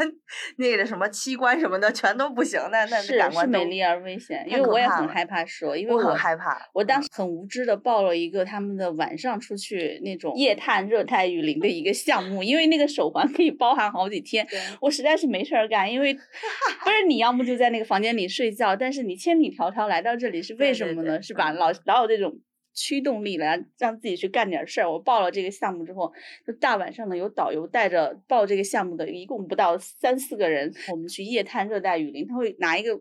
[0.58, 6.60] 那个什么器官什么的全都不行，那那是感官是美丽而危险，因为我也很害怕说，因为我害怕。
[6.74, 14.46] 我当嗯时很无知的报了一个他们的晚上出去那种夜探热带雨林的一个项目，因为那个手环可以包含好几天，
[14.82, 16.12] 我实在是没事儿干，因为
[16.84, 21.22] 不是你要么就在那个房间里睡觉，但是你千里迢迢来到这里是为什么呢？
[21.22, 21.52] 是吧？
[21.52, 22.38] 嗯老老有这种
[22.76, 24.88] 驱动力来让自己去干点事儿。
[24.92, 26.12] 我报了这个项目之后，
[26.46, 33.00] 就大晚上的有导游带着报这个项目的，一共不到三四个人，我们去夜探热带雨林，他会拿一个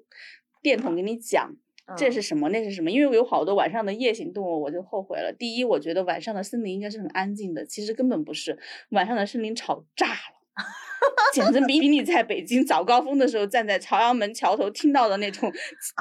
[0.64, 1.56] 电筒给你讲。
[1.96, 2.50] 这嗯是什么？
[2.50, 2.90] 那是什么？
[2.90, 5.32] 因为我有好多晚上的夜行动物，我就后悔了。
[5.38, 8.58] 第一，我觉得晚上的森林应该是很安静的，其实根本不是，
[8.90, 10.45] 晚上的森林吵炸了。
[11.34, 15.52] 简直比比你在北京早高峰的时候站在朝阳门桥头听到的那种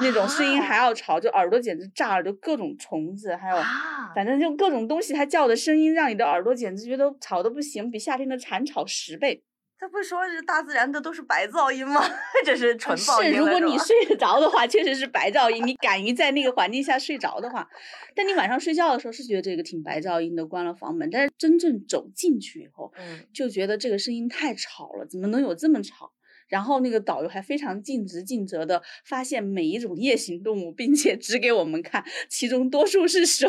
[0.01, 9.43] 那种声音啊还要吵，就耳朵简直炸了，就各种虫子，还有啊，反正就各种东西，它叫的声音让你的耳朵简直觉得吵的不行，比夏天的蝉吵十倍。
[9.77, 12.01] 这不说是大自然的都是白噪音吗？
[12.45, 15.65] 这是纯噪，音是如果你睡得着的话，确实是白噪音。
[15.67, 17.67] 你敢于在那个环境下睡着的话，
[18.15, 21.09] 但你晚上睡觉的时候是觉得这个挺白噪音的，关了房门。
[21.11, 26.11] 但是真正走进去以后，嗯就觉得这个声音太吵了，怎么能有这么吵？
[26.47, 33.47] 然后那个导游还非常尽职尽责的发现每一种夜行动物，并且指给我们看，其中多数是蛇。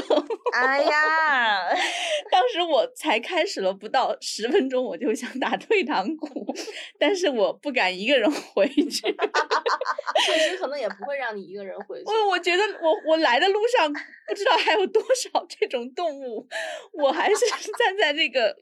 [0.53, 1.69] 哎呀，
[2.31, 6.55] 当时我才开始了不到十分钟，我就想打退堂鼓，
[6.99, 9.03] 但是我不敢一个人回去。
[10.27, 12.05] 确实可能也不会让你一个人回去。
[12.07, 16.47] 我我觉得我我来的路上不知道还有多少这种动物，
[16.93, 17.37] 我还是
[17.79, 18.57] 站在那个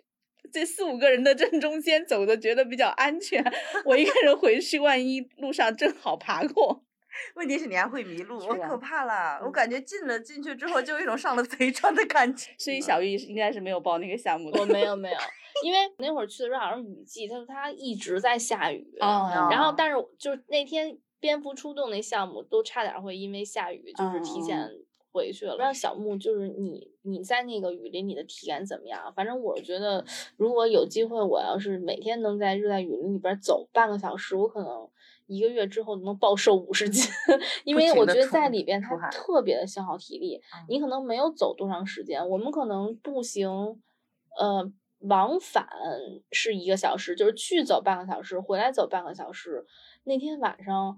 [0.55, 3.45] 这四五个人的正中间走的，觉得比较安全。
[3.85, 6.85] 我一个人回去，万一路上正好爬过，
[7.35, 9.41] 问题是你还会迷路，我是啊可怕了。
[9.43, 12.53] 我嗯感觉进了进去之后，就有一种上了贼船的感觉。
[12.57, 14.61] 所以小玉应该是没有报那个项目的。
[14.61, 15.19] 我没有 没有，
[15.65, 18.87] 因为那会儿去的时候好像雨季，它它一直在下雨。
[19.01, 24.84] 哦然后但是就是那天蝙蝠出动那项目都差点会因为下雨就是提前嗯
[25.15, 25.53] 回去了。
[25.53, 29.13] 不知道小木就是你你在那个雨林里的体验怎么样？
[29.15, 30.05] 反正我觉得，
[30.37, 34.91] 如果有机会，我要是每天能在热带雨林里边走半个小时，我可能
[35.27, 37.05] 一个月之后能暴瘦五十斤，
[37.65, 40.41] 因为我觉得在里边它特别的消耗体力。
[40.69, 43.49] 你可能没有走多长时间，我们可能步行，
[44.41, 44.73] 呃。
[45.07, 45.69] 往返
[46.33, 49.67] 是一个小时，就是去走半个小时，回来走半个小时。
[50.05, 50.97] 那天晚上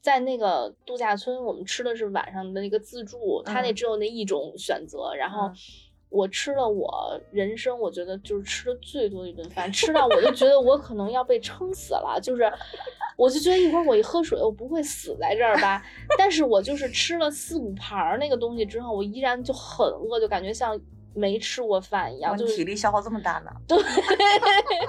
[0.00, 5.14] 在那个度假村，我们吃的是晚上的那个自助，他那只有那一种选择。
[5.14, 5.50] 然后
[6.08, 12.50] 我吃了我人生我觉得就是吃的最多的一顿饭，吃到我就觉得我可能要被撑死了，就是
[13.16, 15.82] 我就觉得一会儿我一喝水，我不会死在这儿吧？
[16.16, 20.80] 但是我就是吃了四五盘那个东西之后，我依然就很饿，就感觉像。
[21.14, 23.50] 没吃过饭一样，就体力消耗这么大呢？
[23.66, 23.78] 对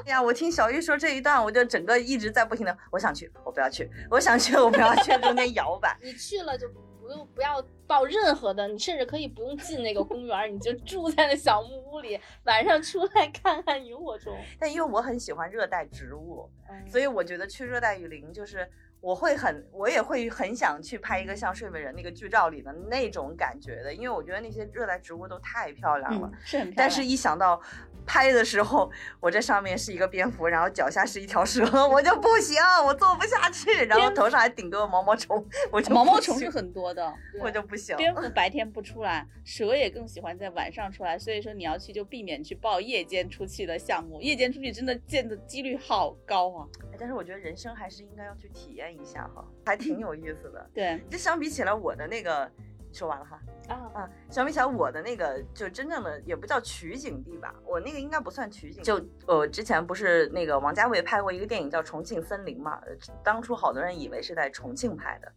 [0.05, 5.97] 呀，我听小玉说这一段，我就整个一直在不停的，我想去，我不要去，我想去，我不要去，中间摇摆。
[6.01, 14.37] 你去了就不用不要报任何的，你甚至可以不用进那个公园，你就住在那小木屋里，晚上出来看看萤火虫。
[14.59, 16.49] 但因为我很喜欢热带植物，
[16.89, 18.69] 所以我觉得去热带雨林就是。
[19.01, 26.75] 我会很，我也会很想去拍一个像《睡美人》那个剧照里的那种感觉的，因为我觉得那些热带植物都太漂亮了，是很漂亮。
[26.77, 27.59] 但是，一想到
[28.05, 33.85] 拍的时候，我这上面是一个蝙蝠，然后脚下是一条蛇，我就不行，我做不下去。
[33.85, 37.97] 然后头上还顶个毛毛虫，我就毛毛虫是很多的，我就不行。
[37.97, 46.67] 蝙 蝠白天不出来，蛇也更喜欢在晚上出来，所以说你要去就避免去报夜间出去的项目，夜间出去真的见的几率好高啊。
[46.99, 50.69] 但是我觉得人生还是应该要去体验一下哈，还挺有意思的。
[50.73, 52.49] 对，这相比起来，我的那个
[52.91, 53.39] 说完了哈。
[53.67, 54.09] 啊啊！
[54.29, 58.83] 相比起来，我的那个就真正的也不叫取景地吧，我那个应该不算取景。
[58.83, 62.81] 就呃，之前不是那个王家卫拍过一个电影叫《重庆森林》嘛，
[63.23, 65.31] 当初好多人以为是在重庆拍的，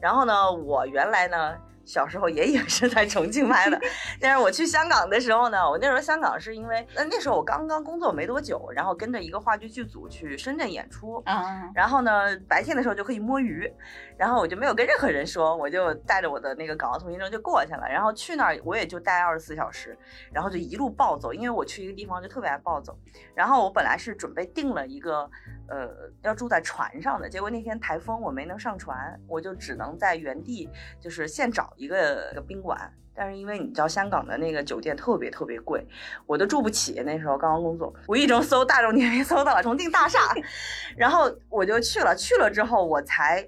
[0.00, 1.56] 然后呢，我原来呢。
[1.84, 3.80] 小时候也也是在重庆拍的，
[4.20, 13.70] 但是我去香港的时候呢，我那时候香港是因为，那那时候我刚刚工作没多久，然后跟着一个话剧剧组去深圳演出，啊，然后呢白天的时候就可以摸鱼，
[14.16, 19.96] 然后我就没有跟任何人说，我就带着我的那个港澳通行证就过去了，然后去那儿我也就待二十四小时，
[20.32, 22.96] 然后就一路暴走，因为我去一个地方就特别爱暴走，
[23.34, 25.28] 然后我本来是准备订了一个。
[25.68, 25.88] 呃，
[26.22, 30.68] 要住在船上的，结果那天台风，我没能上船，我就只能在原地，
[31.00, 32.92] 就是现找一个个宾馆。
[33.14, 35.86] 但是因为你知道香港的那个酒店特别特别贵，
[36.26, 37.02] 我都住不起。
[37.04, 40.18] 那时候刚刚工作，无意中搜大众点评搜到了重庆大厦，
[40.96, 42.16] 然后我就去了。
[42.16, 43.46] 去了之后，我才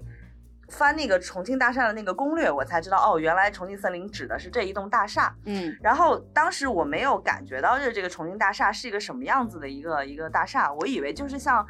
[0.69, 5.35] 翻那个重庆大厦的那个攻略，我才知道哦，原来重庆森林指的是这一栋大厦。
[5.45, 11.65] 嗯，然后当时我没有感觉到，就是这个重庆大厦是一个什么样子的一个一个大厦，我以为就是像。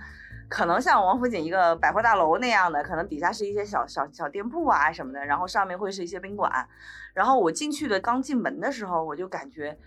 [0.47, 6.67] 可能像王府井一个百货大楼那样的，可能底下是一些小小小店铺啊什么的，然后上面会是一些宾馆。
[7.13, 9.77] 然后我进去的刚进门的时候，我就感觉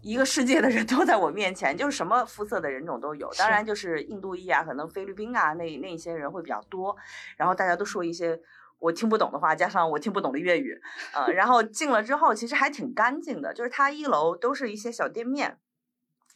[0.00, 3.30] 一个世界的人都在我面前，就是什么肤色的人种都有。
[3.36, 6.96] 当然就是印度裔啊，可能菲律宾啊那那些人会比较多。
[7.36, 8.40] 然后大家都说一些
[8.78, 10.80] 我听不懂的话，加上我听不懂的粤语，
[11.14, 15.58] 呃，然后进了之后其实还挺干净的，就是它一楼都是一些小店面。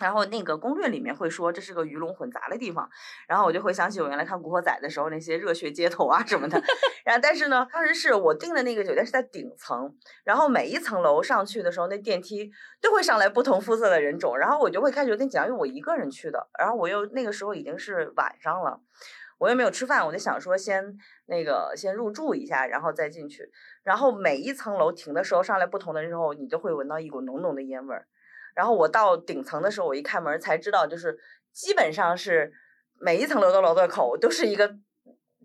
[0.01, 2.89] 然后那个攻略里面会说这是个鱼龙混杂的地方，
[3.27, 6.61] 然后我就会想起我原来看《古惑仔》的时候那些热血街头啊什么的。
[7.05, 9.93] 然后但是呢，当时是我订的那个酒店是在顶层，
[10.25, 18.81] 然后每一层楼上去的时候，那电梯都会上来不同肤色的人种，然后我就会开始有点紧张，因为我一个人去的，然后我又那个时候已经是晚上了，
[19.39, 23.51] 我又没有吃饭，我就想说先那个先入住一下，然后再进去。
[23.83, 28.07] 然后每一层楼停的时候上来不同的人之后，你就会闻到一股浓浓的烟味儿。
[28.59, 31.17] 然后我到顶层的时候，我一开门才知道，就是
[31.53, 32.53] 基本上是
[33.01, 34.75] 每一层楼的楼的口都是一个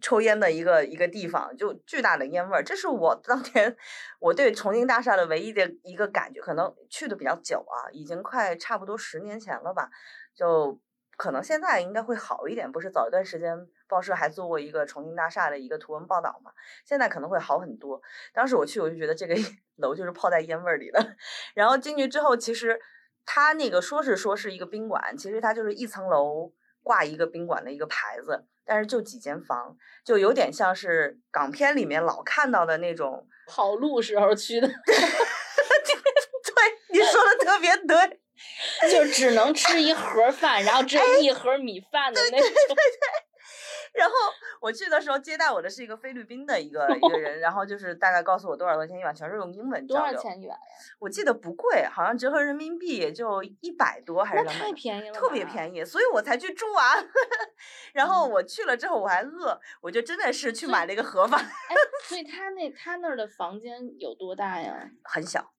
[0.01, 2.63] 抽烟的一个一个地方，就巨大的烟味儿。
[2.63, 3.77] 这是我当年
[4.19, 9.91] 我对重庆大厦的唯一的一个感觉，可能去的比较久啊，已经快差不多十年前了吧。
[10.33, 10.81] 就
[11.15, 13.55] 可能现在应该会好一点，不是早一段时间
[13.87, 16.51] 报社还做过一个重庆大厦的一个图文报道嘛？
[16.83, 18.01] 现在可能会好很多。
[18.33, 19.35] 当时我去，我就觉得这个
[19.77, 21.15] 楼就是泡在烟味儿里的。
[21.53, 22.81] 然后进去之后，其实。
[23.25, 34.67] 他那个说是说是一个宾馆，其实它就是一层楼挂一个宾馆的一个牌子，但是就几间房，就有点像是港片里面老看到的那种跑路时候去的。
[34.67, 34.73] 对，
[36.89, 38.19] 你说的特别对，
[38.91, 42.47] 就只能吃一盒饭，然后只有一盒米饭的那种。
[43.93, 44.13] 然后
[44.59, 50.15] 我去的时候接待我的是一个菲律宾的一个一个人，然后就是大概告诉我多少块钱一晚，全是用英文多交流。
[50.15, 50.63] 少钱一晚呀？
[50.99, 54.65] 我记得不贵，好像折合人民币也就一百多还是那两百。
[54.65, 55.43] 太便宜了，特别。
[55.43, 56.95] 便宜，所以我才去住啊。
[57.93, 61.75] 然后我去了之后我还饿，我就真的是去买了一个盒饭，哎，
[62.05, 64.89] 所以他那他那儿的房间有多大呀？
[65.03, 65.53] 很小，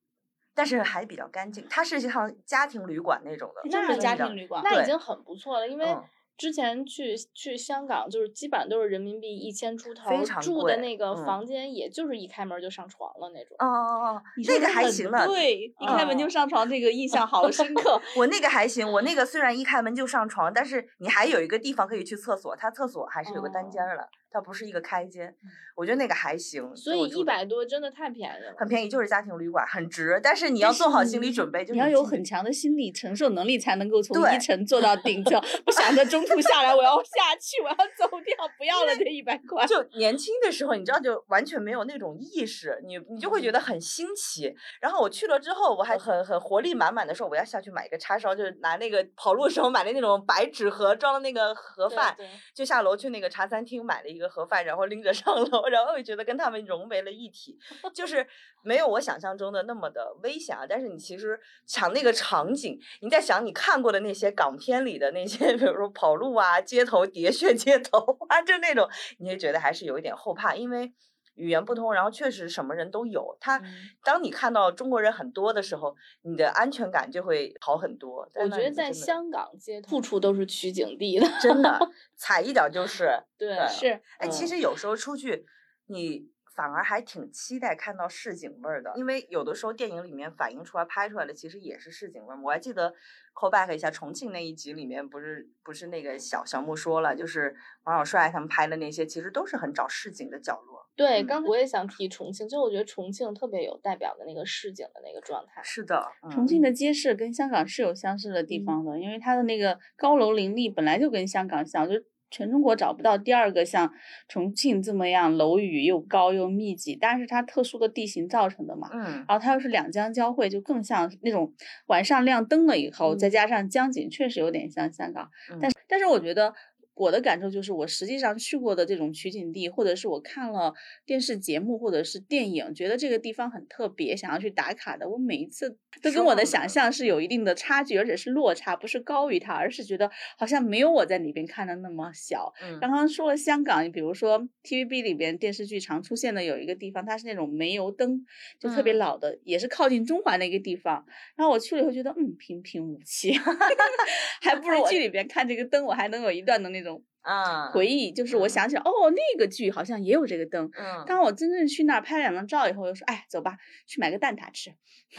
[0.54, 1.66] 但是还比较干净。
[1.68, 4.62] 它是像家庭旅馆那种的，就是家庭旅馆。
[4.64, 6.02] 那已经很不错了，因为嗯
[6.36, 13.56] 之前去去香港，就是基本上都是人民币一千出头非，常住的那个嗯房间也就是一开门就上床了那种。
[13.60, 15.26] 哦哦哦，你那个还行了。
[15.26, 18.00] 对，一开门就哦上床，这个印象好深刻。
[18.18, 25.32] 我那个还行，我那个虽然一开门就上床，但是你还有一个地方可以去厕所，它厕所还是有个单间儿的，它不是一个开间。
[25.76, 28.52] 我觉得那个还行，嗯所以一百多真的太便宜了。
[28.58, 30.20] 很便宜，就是家庭旅馆，很值。
[30.22, 35.40] 但是你要做好心理准备，就是你要有很强的心理承受能力，才能够从对一层做到顶层。
[35.64, 39.64] 不想着中途下来，我要下去，我要走掉，不要了这一百块。
[39.66, 44.54] 就年轻的时候，你知道，就完全没有那种意识，你你就会觉得很新奇。
[44.80, 52.16] 然后我去了之后，我还很很活力满满的说，我要下去买一个叉烧，就是拿那个跑路时候买的那种白纸盒装的那个盒饭，
[52.54, 57.58] 就下楼去那个茶餐厅买了一个盒饭，然后拎着上楼，然后又觉得跟他们融为了一体，
[57.94, 58.26] 就是
[58.62, 60.64] 没有我想象中的那么的危险啊。
[60.68, 67.98] 但是你其实想那个场景，你在想你看过的那些港片里的那些，比如说跑路啊、街头喋血街头
[68.28, 70.92] 啊，就那种，你也觉得还是有一点后怕，因为。
[71.34, 73.36] 语言不通，然后确实什么人都有。
[73.40, 73.64] 他嗯
[74.02, 78.28] 当你看到中国人很多的时候，你的安全感就会好很多。
[78.34, 81.26] 我觉得在香港街头处处都是取景地的。
[81.40, 83.10] 真的踩一脚就是。
[83.36, 85.44] 对对是，哎，其嗯实有时候出去，
[85.86, 92.40] 你反而还挺期待看到市井味儿的，因为有的时候电影里面反映出来、拍出来的其实也是市井味儿。
[92.40, 92.94] 我还记得
[93.34, 100.73] call back 一下重庆那一集里面，不是不是那个小小木说了，就是王小帅他们拍的那些，其实都是很找市井的角落。
[100.96, 105.60] 对，嗯刚我也想提重庆，就我觉得重庆特别有代表的那个市井的那个状态。
[105.64, 111.94] 是的，重嗯庆的街市跟香港是有相似的地嗯方的，因为它的那个高楼林立本来就跟香港像，就
[112.30, 113.92] 全中国找不到第二个像
[114.26, 118.88] 重庆这么样楼宇又高又密集，但是它特殊的地形造成的嘛。
[118.92, 121.54] 嗯然后它又是两江交汇，就更像那种
[121.86, 125.30] 晚上亮灯了以后，再嗯加上江景，确实有点像香港。
[125.52, 126.52] 嗯但是，但是我觉得
[126.94, 130.72] 我的感受就是，我实际上去过的这种取景地，或者是我看了
[131.04, 142.52] 电视节目或者是电影，觉得这个地方很特别，想要去打卡的，我每一次都跟我的想象是有一定的差距，而且是落差，不是高于它，而是觉得好像没有我在里边看的那么小。
[142.62, 148.24] 嗯刚刚说了香港，比如说 TVB 里边电视剧常出现的有一个地方，它是那种煤油灯，
[148.60, 151.04] 就特别嗯老的，也是靠近中环的一个地方。
[151.36, 153.32] 然后我去了以后觉得，嗯，平平无奇，
[154.42, 156.82] 还不如剧里边看这个灯，我还能有一段的那
[157.24, 160.70] 种啊回忆，就是我嗯想起来，哦，那个剧好像也有这个灯。
[160.76, 163.56] 嗯当我真正去那儿拍两张照以后，我就说，哎，走吧，
[163.86, 164.74] 去买个蛋挞吃。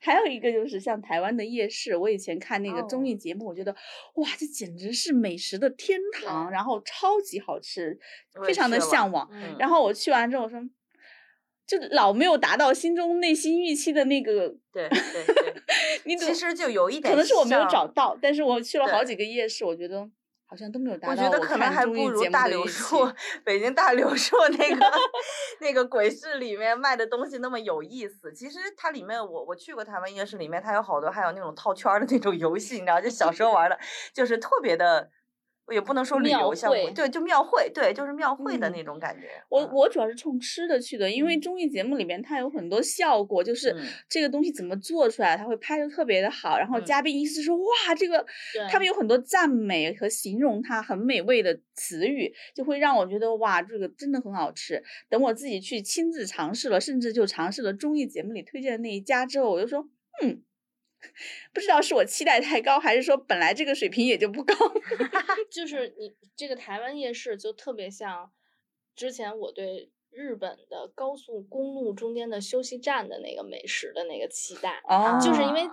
[0.00, 3.74] 还有一个就是像台湾的夜市，我以前看那个综哦艺节目，我觉得
[4.14, 7.98] 哇，这简直是美食的天堂，然后超级好吃，
[8.46, 9.28] 非常的向往。
[9.32, 10.60] 嗯然后我去完之后我说，
[11.66, 15.54] 就老没有达到心中内心预期的那个，对对对，
[16.06, 20.08] 你懂其实就有一点可能是我没有找到，但是我去了好几个夜市，我觉得
[20.50, 23.06] 好像都没有达到我觉得可能还不如大柳树，
[23.44, 24.86] 北京大柳树 那个
[25.60, 28.32] 那个鬼市里面卖的东西那么有意思。
[28.32, 33.78] 其实它里面我我去过台湾夜市，里面它有好多还有那种套圈儿的那种游戏，你知道，就小时候玩的，
[34.14, 35.10] 就是特别的，
[35.70, 39.28] 也不能说旅庙游项目，会对，就庙会，对，就是庙会的嗯那种感觉。
[39.48, 48.24] 我嗯我主要是冲吃的去的，因为综艺节目里面它有很多效果，就是嗯这个东西怎么做出来，它会拍的特别的好，然后嗯嘉宾意思说哇，这个
[48.70, 54.82] 他们有很多赞美和形容它很美味的词语，就会让我觉得哇，这个真的很好吃。
[55.08, 59.88] 等我自己去亲自尝试了，甚至就尝试了综艺节目里推荐的那一家之后，我就说
[60.22, 60.42] 嗯。
[61.52, 64.54] 不知道是我期待太高，还是说本来这个水平也就不高。
[65.50, 68.30] 就是你这个台湾夜市就特别像
[68.94, 75.68] 之前我对日本的高速公路中间的休息站的那个美食的那个期待，哦就是因为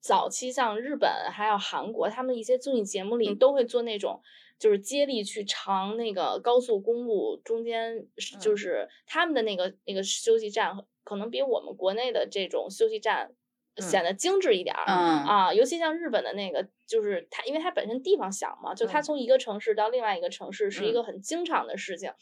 [0.00, 4.20] 早期像日本还有韩国，他们一些综艺节目里嗯都会做那种。
[4.58, 13.32] 就是接力去尝那个高速公路中间，是就嗯是他们的那个那个休息站，可能比我们国内的这种休息站
[13.80, 14.84] 显得精致一点儿。
[14.86, 22.12] 嗯啊，尤其像日本的那个，就是它，因为它本身地方小嘛，就它嗯从一个城市到另外一个城市是一嗯个很经常的事情。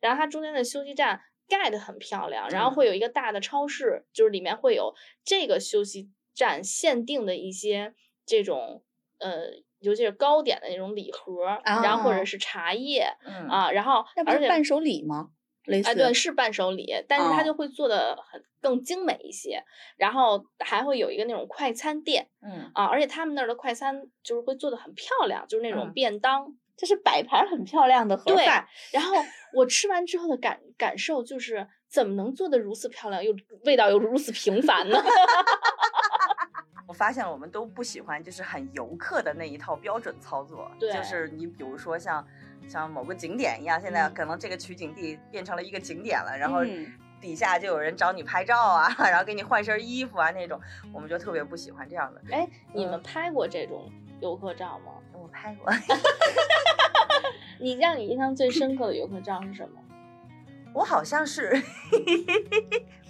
[0.00, 4.94] 然后它中间的休息站盖得很漂亮，然后嗯会有一个大的超市，就是里面会有
[5.24, 7.94] 这个休息站限定的一些
[8.24, 8.82] 这种
[9.18, 9.50] 呃
[9.80, 15.30] 尤其是糕点的那种礼盒，然后或者是茶叶嗯啊，然后而且那不是伴手礼吗？
[15.68, 17.44] 类似哎，对，是伴手礼，但是它哦。
[17.44, 19.62] 就会做的很更精美一些，
[19.96, 25.92] 然后还会有一个那种快餐店嗯，啊，而且他们那儿的快餐就是会做的很漂亮，就是那种嗯。
[25.92, 26.54] 便当。
[26.78, 28.46] 就是摆盘很漂亮的盒对。
[28.46, 29.16] 饭，然后
[29.52, 34.96] 我吃完之后的感感受就是，怎么能做的如此漂亮，又味道又如此平凡呢？
[36.86, 40.92] 我发现了我们都不喜欢就是很游客的那一套标准操作，对。
[40.92, 42.24] 就是你比如说像
[42.68, 44.14] 像某个景点一样，现在嗯。
[44.14, 46.86] 可能这个取景地变成了一个景点了，然后嗯。
[47.20, 50.60] 底下就有人找你拍照啊， 然后给你换身衣服啊那种，
[50.92, 52.20] 我们就特别不喜欢这样的。
[52.30, 53.02] 哎，你们嗯。
[53.02, 53.90] 拍过这种
[54.20, 54.92] 游客照吗？
[55.12, 55.72] 我拍过，
[57.58, 59.80] 你让你印象最深刻的游客照是什么？
[60.72, 61.60] 我好像是，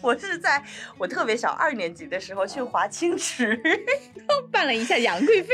[0.00, 0.64] 我是在
[0.96, 3.60] 我特别小二年级的时候去华清池，
[4.50, 5.52] 扮了一下杨贵妃，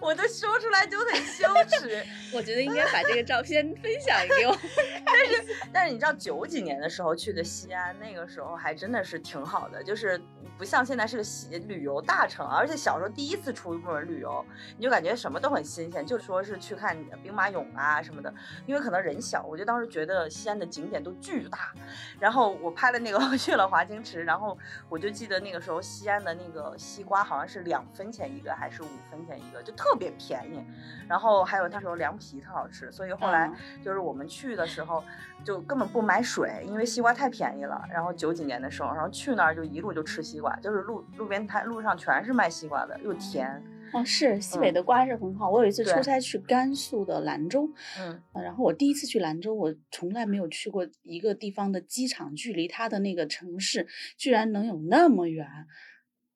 [0.00, 2.02] 我都说出来就很羞耻。
[2.32, 4.56] 我觉得应该把这个照片分享给我。
[5.04, 10.20] 但是但是你知道九几年的时候去的西安，那个时候还真的是挺好的，就是
[10.60, 14.44] 不像现在是个西旅游大城，而且小时候第一次出门旅游，
[14.76, 18.30] 你就感觉什么都很新鲜，就说是去看兵马俑啊什么的，
[18.66, 21.72] 因为可能人小，我就当时觉得西安的景点都巨大，
[22.18, 24.58] 然后我拍了那个我 去了华清池，然后
[24.90, 30.62] 我就记得那个时候西安的那个西瓜好像是两分钱一个还是五分钱一个，就特别便宜，
[31.08, 33.50] 然后还有那时候凉皮特好吃，所以后来。
[33.82, 35.02] 就是我们去的时候，
[35.44, 37.82] 就根本不买水，因为西瓜太便宜了。
[37.90, 43.62] 然后九几年的时候，然后去那儿就一路就吃西瓜，就是路路边摊路上全是卖西瓜的，又甜。
[43.92, 45.50] 哦，是西北的瓜是很好。
[45.50, 55.46] 我有一次出差去甘肃的兰州，嗯呃然后我第一次去兰州，我从来没有去过一个地方的机场距离它的那个城市居然能有那么远。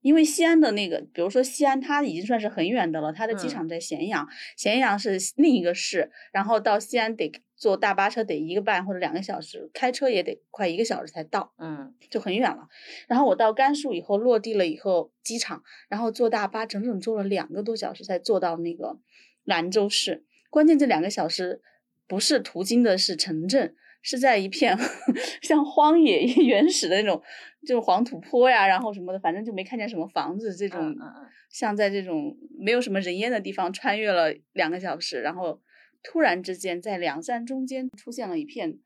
[0.00, 7.32] 因为西安的那个，比如说西安，它已经算是很远的了，它的机嗯场在咸阳，咸阳是另一个市，然后到西安得
[7.64, 11.54] 坐大巴车得一个半或者两个小时，开车也得快一个小时才到。
[11.56, 12.68] 嗯就很远了。
[13.08, 18.98] 然后我到甘肃以后落地了以后，机场，然后坐大巴整整坐了两个多小时才坐到那个
[19.44, 20.26] 兰州市。
[20.50, 21.62] 关键这两个小时
[22.06, 24.76] 不是途经的是城镇，是在一片
[25.40, 27.22] 像荒野原始的那种，
[27.66, 35.60] 就是黄土坡呀，然后什么的，反正就没看见什么房子这种嗯，嗯嗯像在这种没有什么人烟的地方穿越了两个小时，然后
[36.04, 38.78] 突然之间在两山中间出现了一片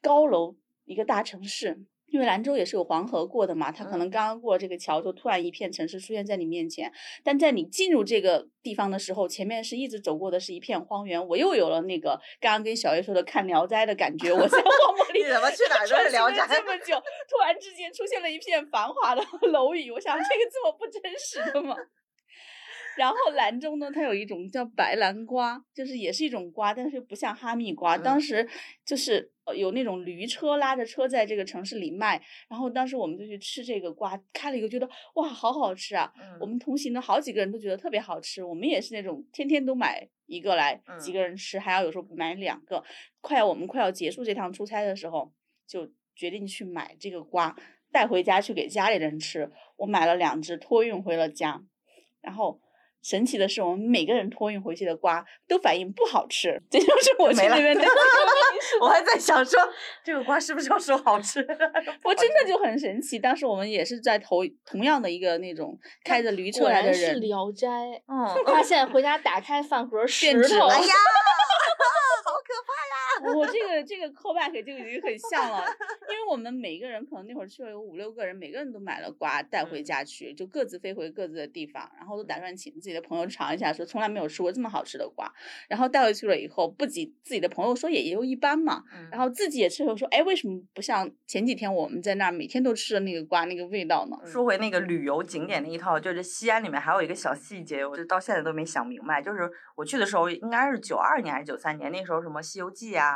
[0.00, 1.84] 高楼，一个大城市。
[2.06, 6.92] 因为兰州也是有黄河过的嘛，它可能嗯刚刚过这个桥，就突然一片城市出现在你面前。
[7.24, 14.30] 但在你进入这个地方的时候，前面是一直走过的是一片荒原，我又有了那个刚刚跟小叶说的看《聊斋》的感觉。
[14.30, 17.00] 我在 荒漠里你怎么去哪儿都是 聊斋这么久，
[17.30, 21.74] 突然之间出现了一片繁华的 楼宇，我想这个这么不真实的吗？
[22.96, 27.96] 然后兰州呢，它有一种叫白兰瓜，就是也是一种瓜，但是不像哈密瓜。
[27.96, 28.48] 当嗯时
[28.84, 36.12] 就是呃有那种驴车拉着车在这个城市里卖，然后当时我们就去吃这个瓜，开了一个觉得哇，好好吃啊！
[36.20, 42.84] 嗯我们同行的好几个人都觉得特别好吃，我们也是那种天天都买一个来几嗯个人吃，还要有时候买两个。
[43.20, 45.32] 快要我们快要结束这趟出差的时候，
[45.66, 47.56] 就决定去买这个瓜
[47.90, 49.50] 带回家去给家里人吃。
[49.76, 51.62] 我买了两只托运回了家，
[52.20, 52.60] 然后。
[53.02, 57.84] 神奇的是，我们每个人托运回去的瓜都反应不好吃，这就是我去那边 的
[58.80, 59.60] 我还在想说
[60.04, 61.40] 这个瓜是不是要说好吃？
[62.04, 63.18] 我真的就很神奇。
[63.18, 67.68] 当时我们也是在同同样的一个那种开着驴车果来的人是《人，聊斋》。
[68.06, 70.66] 嗯，发现回家打开饭盒，石变质头。
[70.68, 70.94] 了哎呀，
[73.34, 75.64] 我这个这个 callback 就已经很像了，
[76.10, 85.32] 因为我们每个人可能那会儿去了有五六个人，每个人都买了瓜带回嗯家去，就各自飞回各自的地方，然后都打算请自己的朋友尝一下，说从来没有吃过这么好吃的瓜。
[85.68, 94.16] 然后带回去了以后，不仅自己的朋友说也也就一般嘛，然后后自己也吃了说，哎，为什么不像前几天我们在那儿每天都吃的那个瓜那个味道呢？
[94.26, 99.22] 说回那个旅游景点那一套，就是西安里面还有一个小细节，我就到现在都没想明白。
[99.22, 103.11] 就是我去的时候，应该是九二年还是九三年，那时候什么《西游记》啊、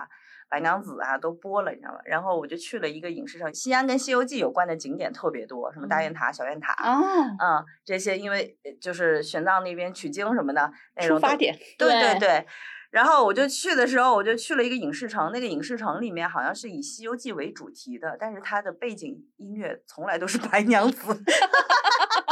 [0.49, 1.99] 白娘子啊都播了，你知道吗？
[2.05, 6.73] 然后我就去了一个影视城，西安跟《西游记》有关的景点特别多，什么大雁塔、小雁塔。
[6.75, 7.01] 啊，
[7.39, 12.47] 嗯，这些因为呃就是玄奘那边取经什么的那种出发点，对对对对。
[12.91, 21.13] 然后我就去的时候，我就去了一个影视城，那个影视城里面好像是以《西游记》为主题的，但是它的背景音乐从来都是白娘子。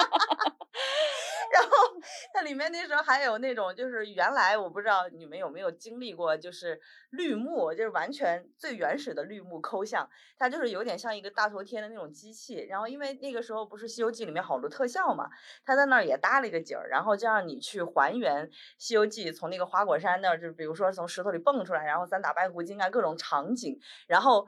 [2.34, 6.80] 它 里面那时候还有那种，就是原来我不知道你们有没有经历过，就是
[7.10, 12.66] 绿幕，就是完全最原始的绿幕抠像，它就是有点像一个大头贴的那种机器。
[12.68, 15.30] 然后因为那个时候不是《西游记》里面好多特效嘛，
[15.64, 18.44] 它在那儿也搭了一个景儿，然后就让你去还原
[18.78, 23.78] 《西游记》从那个花果山那儿，就比如说从石头里蹦出来，然后三打白骨精啊各种场景，
[24.08, 24.44] 然后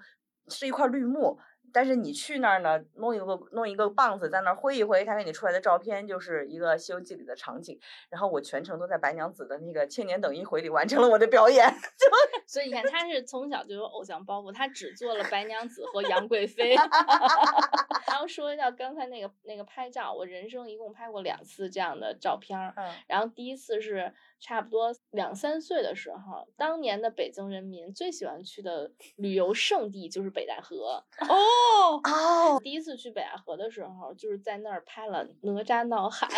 [0.48, 1.38] 是一块绿幕。
[1.76, 7.78] 但是你去那儿呢，弄一个弄一个棒子在那儿挥一挥，他给你出来的照片就是一个《西游记》里的场景。
[8.08, 11.70] 然后我全程都在白娘子的那个千年等一回里完成了我的表演。
[12.48, 16.74] 所以你看，他是从小就有偶像包袱，他只做了白娘子和杨贵妃。
[18.08, 22.72] 然后说一下刚才那个那个拍照，我人生一共拍过两次这样的照片儿。
[22.76, 31.04] 嗯，然后第一次是差不多两三岁的时候，当年的北京人民最喜欢去的旅游胜地就是北戴河。
[31.28, 36.28] 哦 哦，第一次去北戴河的时候，就是在那儿拍了哪吒闹海。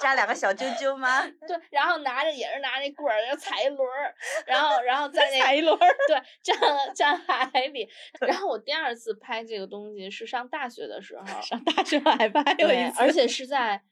[0.00, 1.20] 扎两个小啾啾吗？
[1.46, 4.14] 对，然后拿着也是拿那棍儿，要踩一轮儿，
[4.46, 7.86] 然后然后在那踩一轮儿，对，站站海里。
[8.26, 13.82] 然后我第二次拍这个东西是上大学的时候，上大学还拍有对一，次，而且是在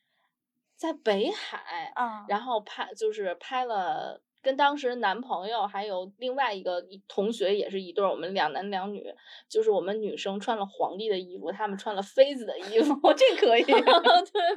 [0.79, 4.23] 在北海，啊，然后拍就是拍了。
[4.41, 9.13] 跟当时男朋友还有另外一个同学也是一对儿，我们两男两女，
[9.49, 13.75] 就是我们女生穿了皇帝的衣服，他们穿了妃子的衣服， 哦，这可以， 对，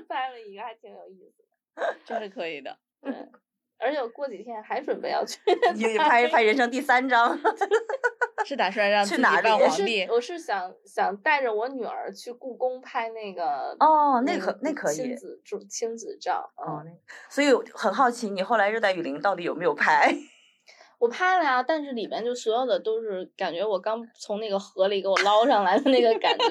[0.07, 1.43] 拍了一个还挺有意思
[1.76, 1.95] 的。
[2.05, 2.78] 这是可以的。
[3.01, 3.11] 对，
[3.82, 5.39] 而且我过几天还准备要去
[5.75, 7.38] 你拍拍人生第三张，
[8.45, 10.03] 是打算让去哪里我是扮皇帝？
[10.09, 16.84] 我是想想带着我女儿去故宫拍那个哦那可个那可以亲子照亲子照哦，
[17.29, 20.15] 所以很好奇，你后来热带雨林到底有没有拍？
[20.99, 26.45] 我拍了呀，但是里面就所有的都是感觉我刚从那个河里给我捞上来的那个感觉，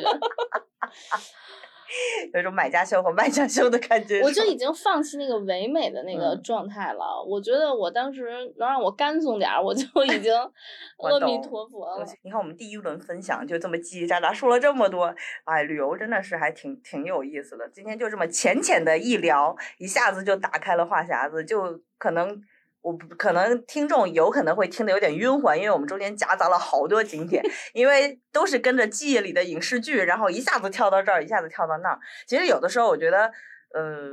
[2.35, 4.21] 有一种买家秀和卖家秀的感觉。
[4.23, 7.23] 我就已经放弃那个唯美的那个嗯状态了。
[7.27, 10.33] 我觉得我当时能让我干松点儿，我就已经
[11.03, 12.07] 阿弥陀佛了。
[12.23, 15.15] 你看我们第一轮分享就这么叽叽喳喳说了这么多，
[15.45, 17.69] 哎，旅游真的是还挺挺有意思的。
[17.69, 22.41] 今天就这么浅浅的一聊，一下子就打开了话匣子，就可能。
[22.83, 27.43] 我不可能听众有可能会听得有点晕魂，因为我们中间夹杂了好多景点，
[27.75, 31.99] 因为都是跟着记忆里的影视剧，然后一下子跳到这儿，一下子跳到那儿。
[32.27, 33.31] 其实有的时候我觉得，
[33.75, 34.11] 呃，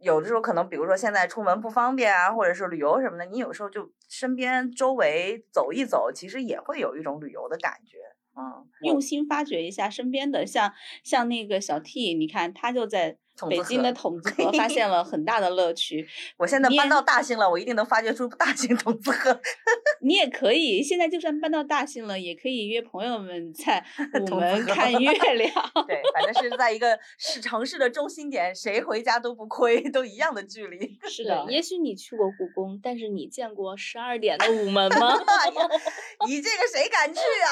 [0.00, 7.96] 有的时候可能比如说现在出门不方便啊，或者是旅游什么的，你有时候就身边周围走一走，其实也会有一种旅游的感觉。
[8.38, 10.70] 嗯，用心发掘一下身边的，像
[11.02, 13.16] 像那个小 T，你看他就在
[13.48, 16.06] 北京的筒子河发现了很 大的乐趣。
[16.36, 19.40] 我现在搬到大兴了，我一定能发掘出大兴筒子河。
[20.00, 23.84] 你也可以，现在就算搬到大兴了，也可以约朋友们在
[24.30, 25.52] 午门看月 亮。
[25.86, 30.98] 对，反正是在一个市城市的中心点，谁回家都不亏，都一样的距离。
[31.08, 35.16] 是的，也许你去过故宫，但是你见过十二点的午门吗？
[35.26, 35.68] 哎呀，
[36.26, 37.50] 你这个谁敢去啊？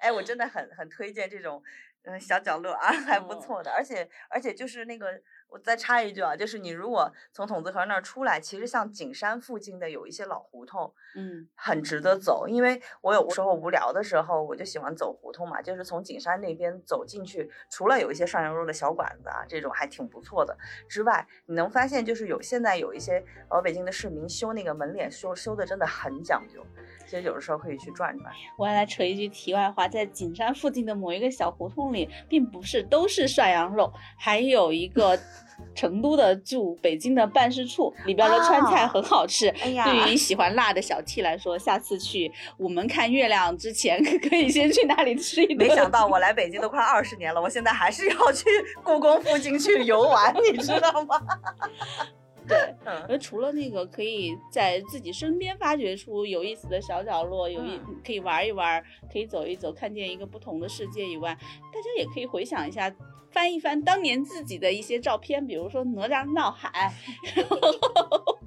[0.00, 1.62] 哎，我真的很很推荐这种
[2.04, 3.70] 嗯小角落啊， 还不嗯错的。
[3.70, 5.06] 而且而且就是那个，
[5.48, 20.56] 我再插一句啊，就是你如果从筒子河那儿出来，其实像景山附近的有一些老胡同，嗯，很值得走，因为我有时候无聊的时候，我就喜欢走胡同嘛，就是从景山那边走进去，除了有一些涮羊肉的小馆子啊，这种还挺不错的。
[20.88, 26.64] 之外，你能发现就是有现在有一些老北京的市民修那个门脸修修的真的很讲究，
[27.10, 28.32] 其实有的时候可以去转转。
[28.56, 35.18] 我还来扯一句题外话，在景山附近的某一个小胡同里，并不是都是涮羊肉，还有一个
[35.74, 39.48] 成都的驻北京的办事处，里边的川菜啊很好吃。
[39.48, 44.00] 哎呀对于喜欢辣的小 T 来说，下次去午门看月亮之前，
[44.30, 45.68] 可以先去那里吃一顿。
[45.68, 48.46] 没想到我来北京都快二十年了，我现在还是要去
[48.84, 51.20] 故宫附近去游玩，你知道吗？
[52.50, 61.34] 对， 嗯，而除了那个可以在自己身边发掘出有意思的小角落，有一嗯可以玩一玩，可以走一走，看见一个不同的世界以外，
[61.72, 62.92] 大家也可以回想一下，
[63.30, 66.92] 翻一翻当年自己的一些照片，比如说哪吒闹海，
[67.34, 67.58] 然后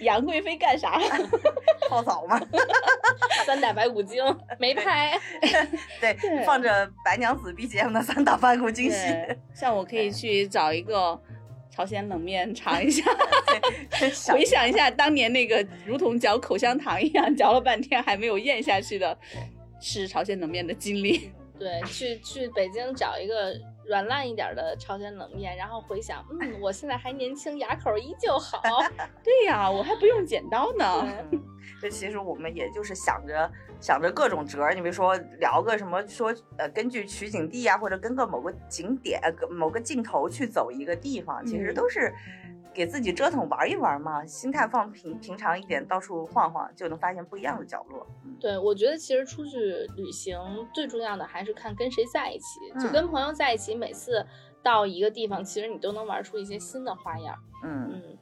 [0.00, 0.98] 杨贵妃干啥？
[1.88, 2.40] 泡澡吗，
[3.44, 4.22] 三打白骨精
[4.58, 5.18] 没拍，
[6.00, 8.96] 对，对放着白娘子 BGM 的三打白骨精戏。
[9.52, 11.20] 像我可以去找一个
[11.80, 13.02] 朝鲜冷面尝 一下。
[14.30, 19.16] 回想一下当年那个如同嚼口香糖一样嚼了半天还没有咽下去的
[19.80, 21.30] 吃朝鲜冷面的经历。
[21.58, 23.54] 对，去去北京找一个
[23.90, 28.62] 软烂一点的朝鲜冷面，然后回想，嗯， 我现在还年轻，牙口依旧好。
[29.24, 31.04] 对呀，我还不用剪刀呢。
[31.80, 39.20] 这 其实我们也就是想着想着各种辙，你比如说聊个什么，说呃根据取景地啊，或者跟个某个景点、
[39.50, 42.14] 某个镜头去走一个地方，其实都是
[42.72, 48.06] 给自己折腾玩一玩嘛，心态放平平常一点，到处晃晃就能发现不一样的角落。
[48.40, 49.58] 对，我觉得其实出去
[49.96, 50.38] 旅行
[50.72, 54.24] 最重要的还是看跟谁在一起，就跟朋友在一起，每次
[54.62, 57.36] 到一个地方，其实你都能玩出一些新的花样。
[57.64, 58.18] 嗯嗯。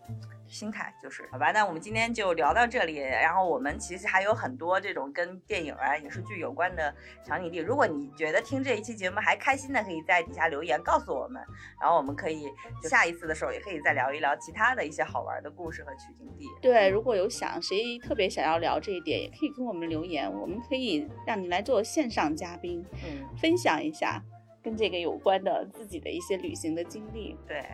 [0.49, 2.97] 心态就是好吧，那我们今天就聊到这里。
[2.97, 6.93] 然后我们其实还有很多这种跟电影啊、影视剧有关的
[7.25, 7.59] 场景地。
[7.59, 11.43] 如果你觉得听这一期节目还开心的，可以在底下留言告诉我们。
[11.81, 12.47] 然后我们可以
[12.83, 16.47] 下一次的时候也可以再聊一聊其他的一些好玩的故事和取景地。
[16.63, 24.23] 对，如果有想谁特别想要聊这一点，也可以跟我们留言，我们可以让你来做线上嘉宾，嗯，分享一下
[24.63, 27.37] 跟这个有关的自己的一些旅行的经历。
[27.47, 27.65] 对。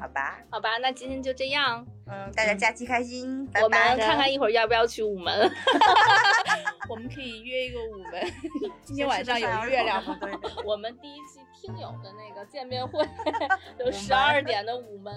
[0.00, 1.84] 好吧，好吧，那今天就这样。
[2.08, 5.50] 嗯，大家假期开心，我们看看一会儿要不要去午门。
[6.88, 8.32] 我们可以约一个午门，
[8.84, 10.16] 今天晚上有月亮吗？
[10.64, 13.04] 我们第一期听友的那个见面会，
[13.80, 15.12] 有十二点的午门，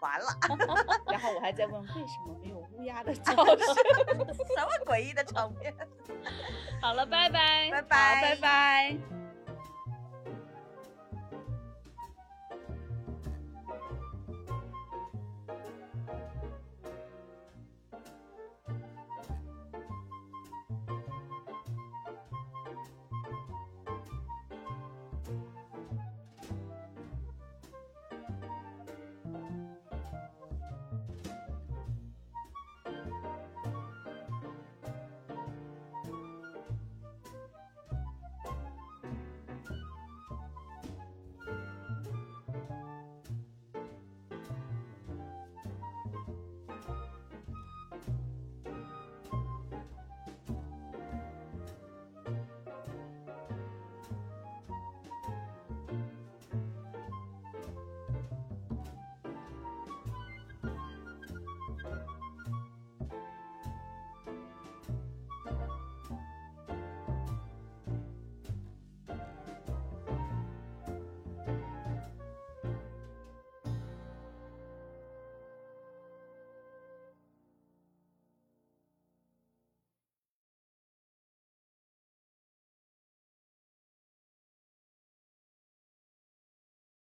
[0.00, 0.26] 完了。
[1.10, 3.58] 然后我还在问，为什么没有乌鸦的叫声？
[3.58, 5.74] 什么诡异的场面？
[6.80, 9.27] 好了，拜拜，拜拜，拜拜。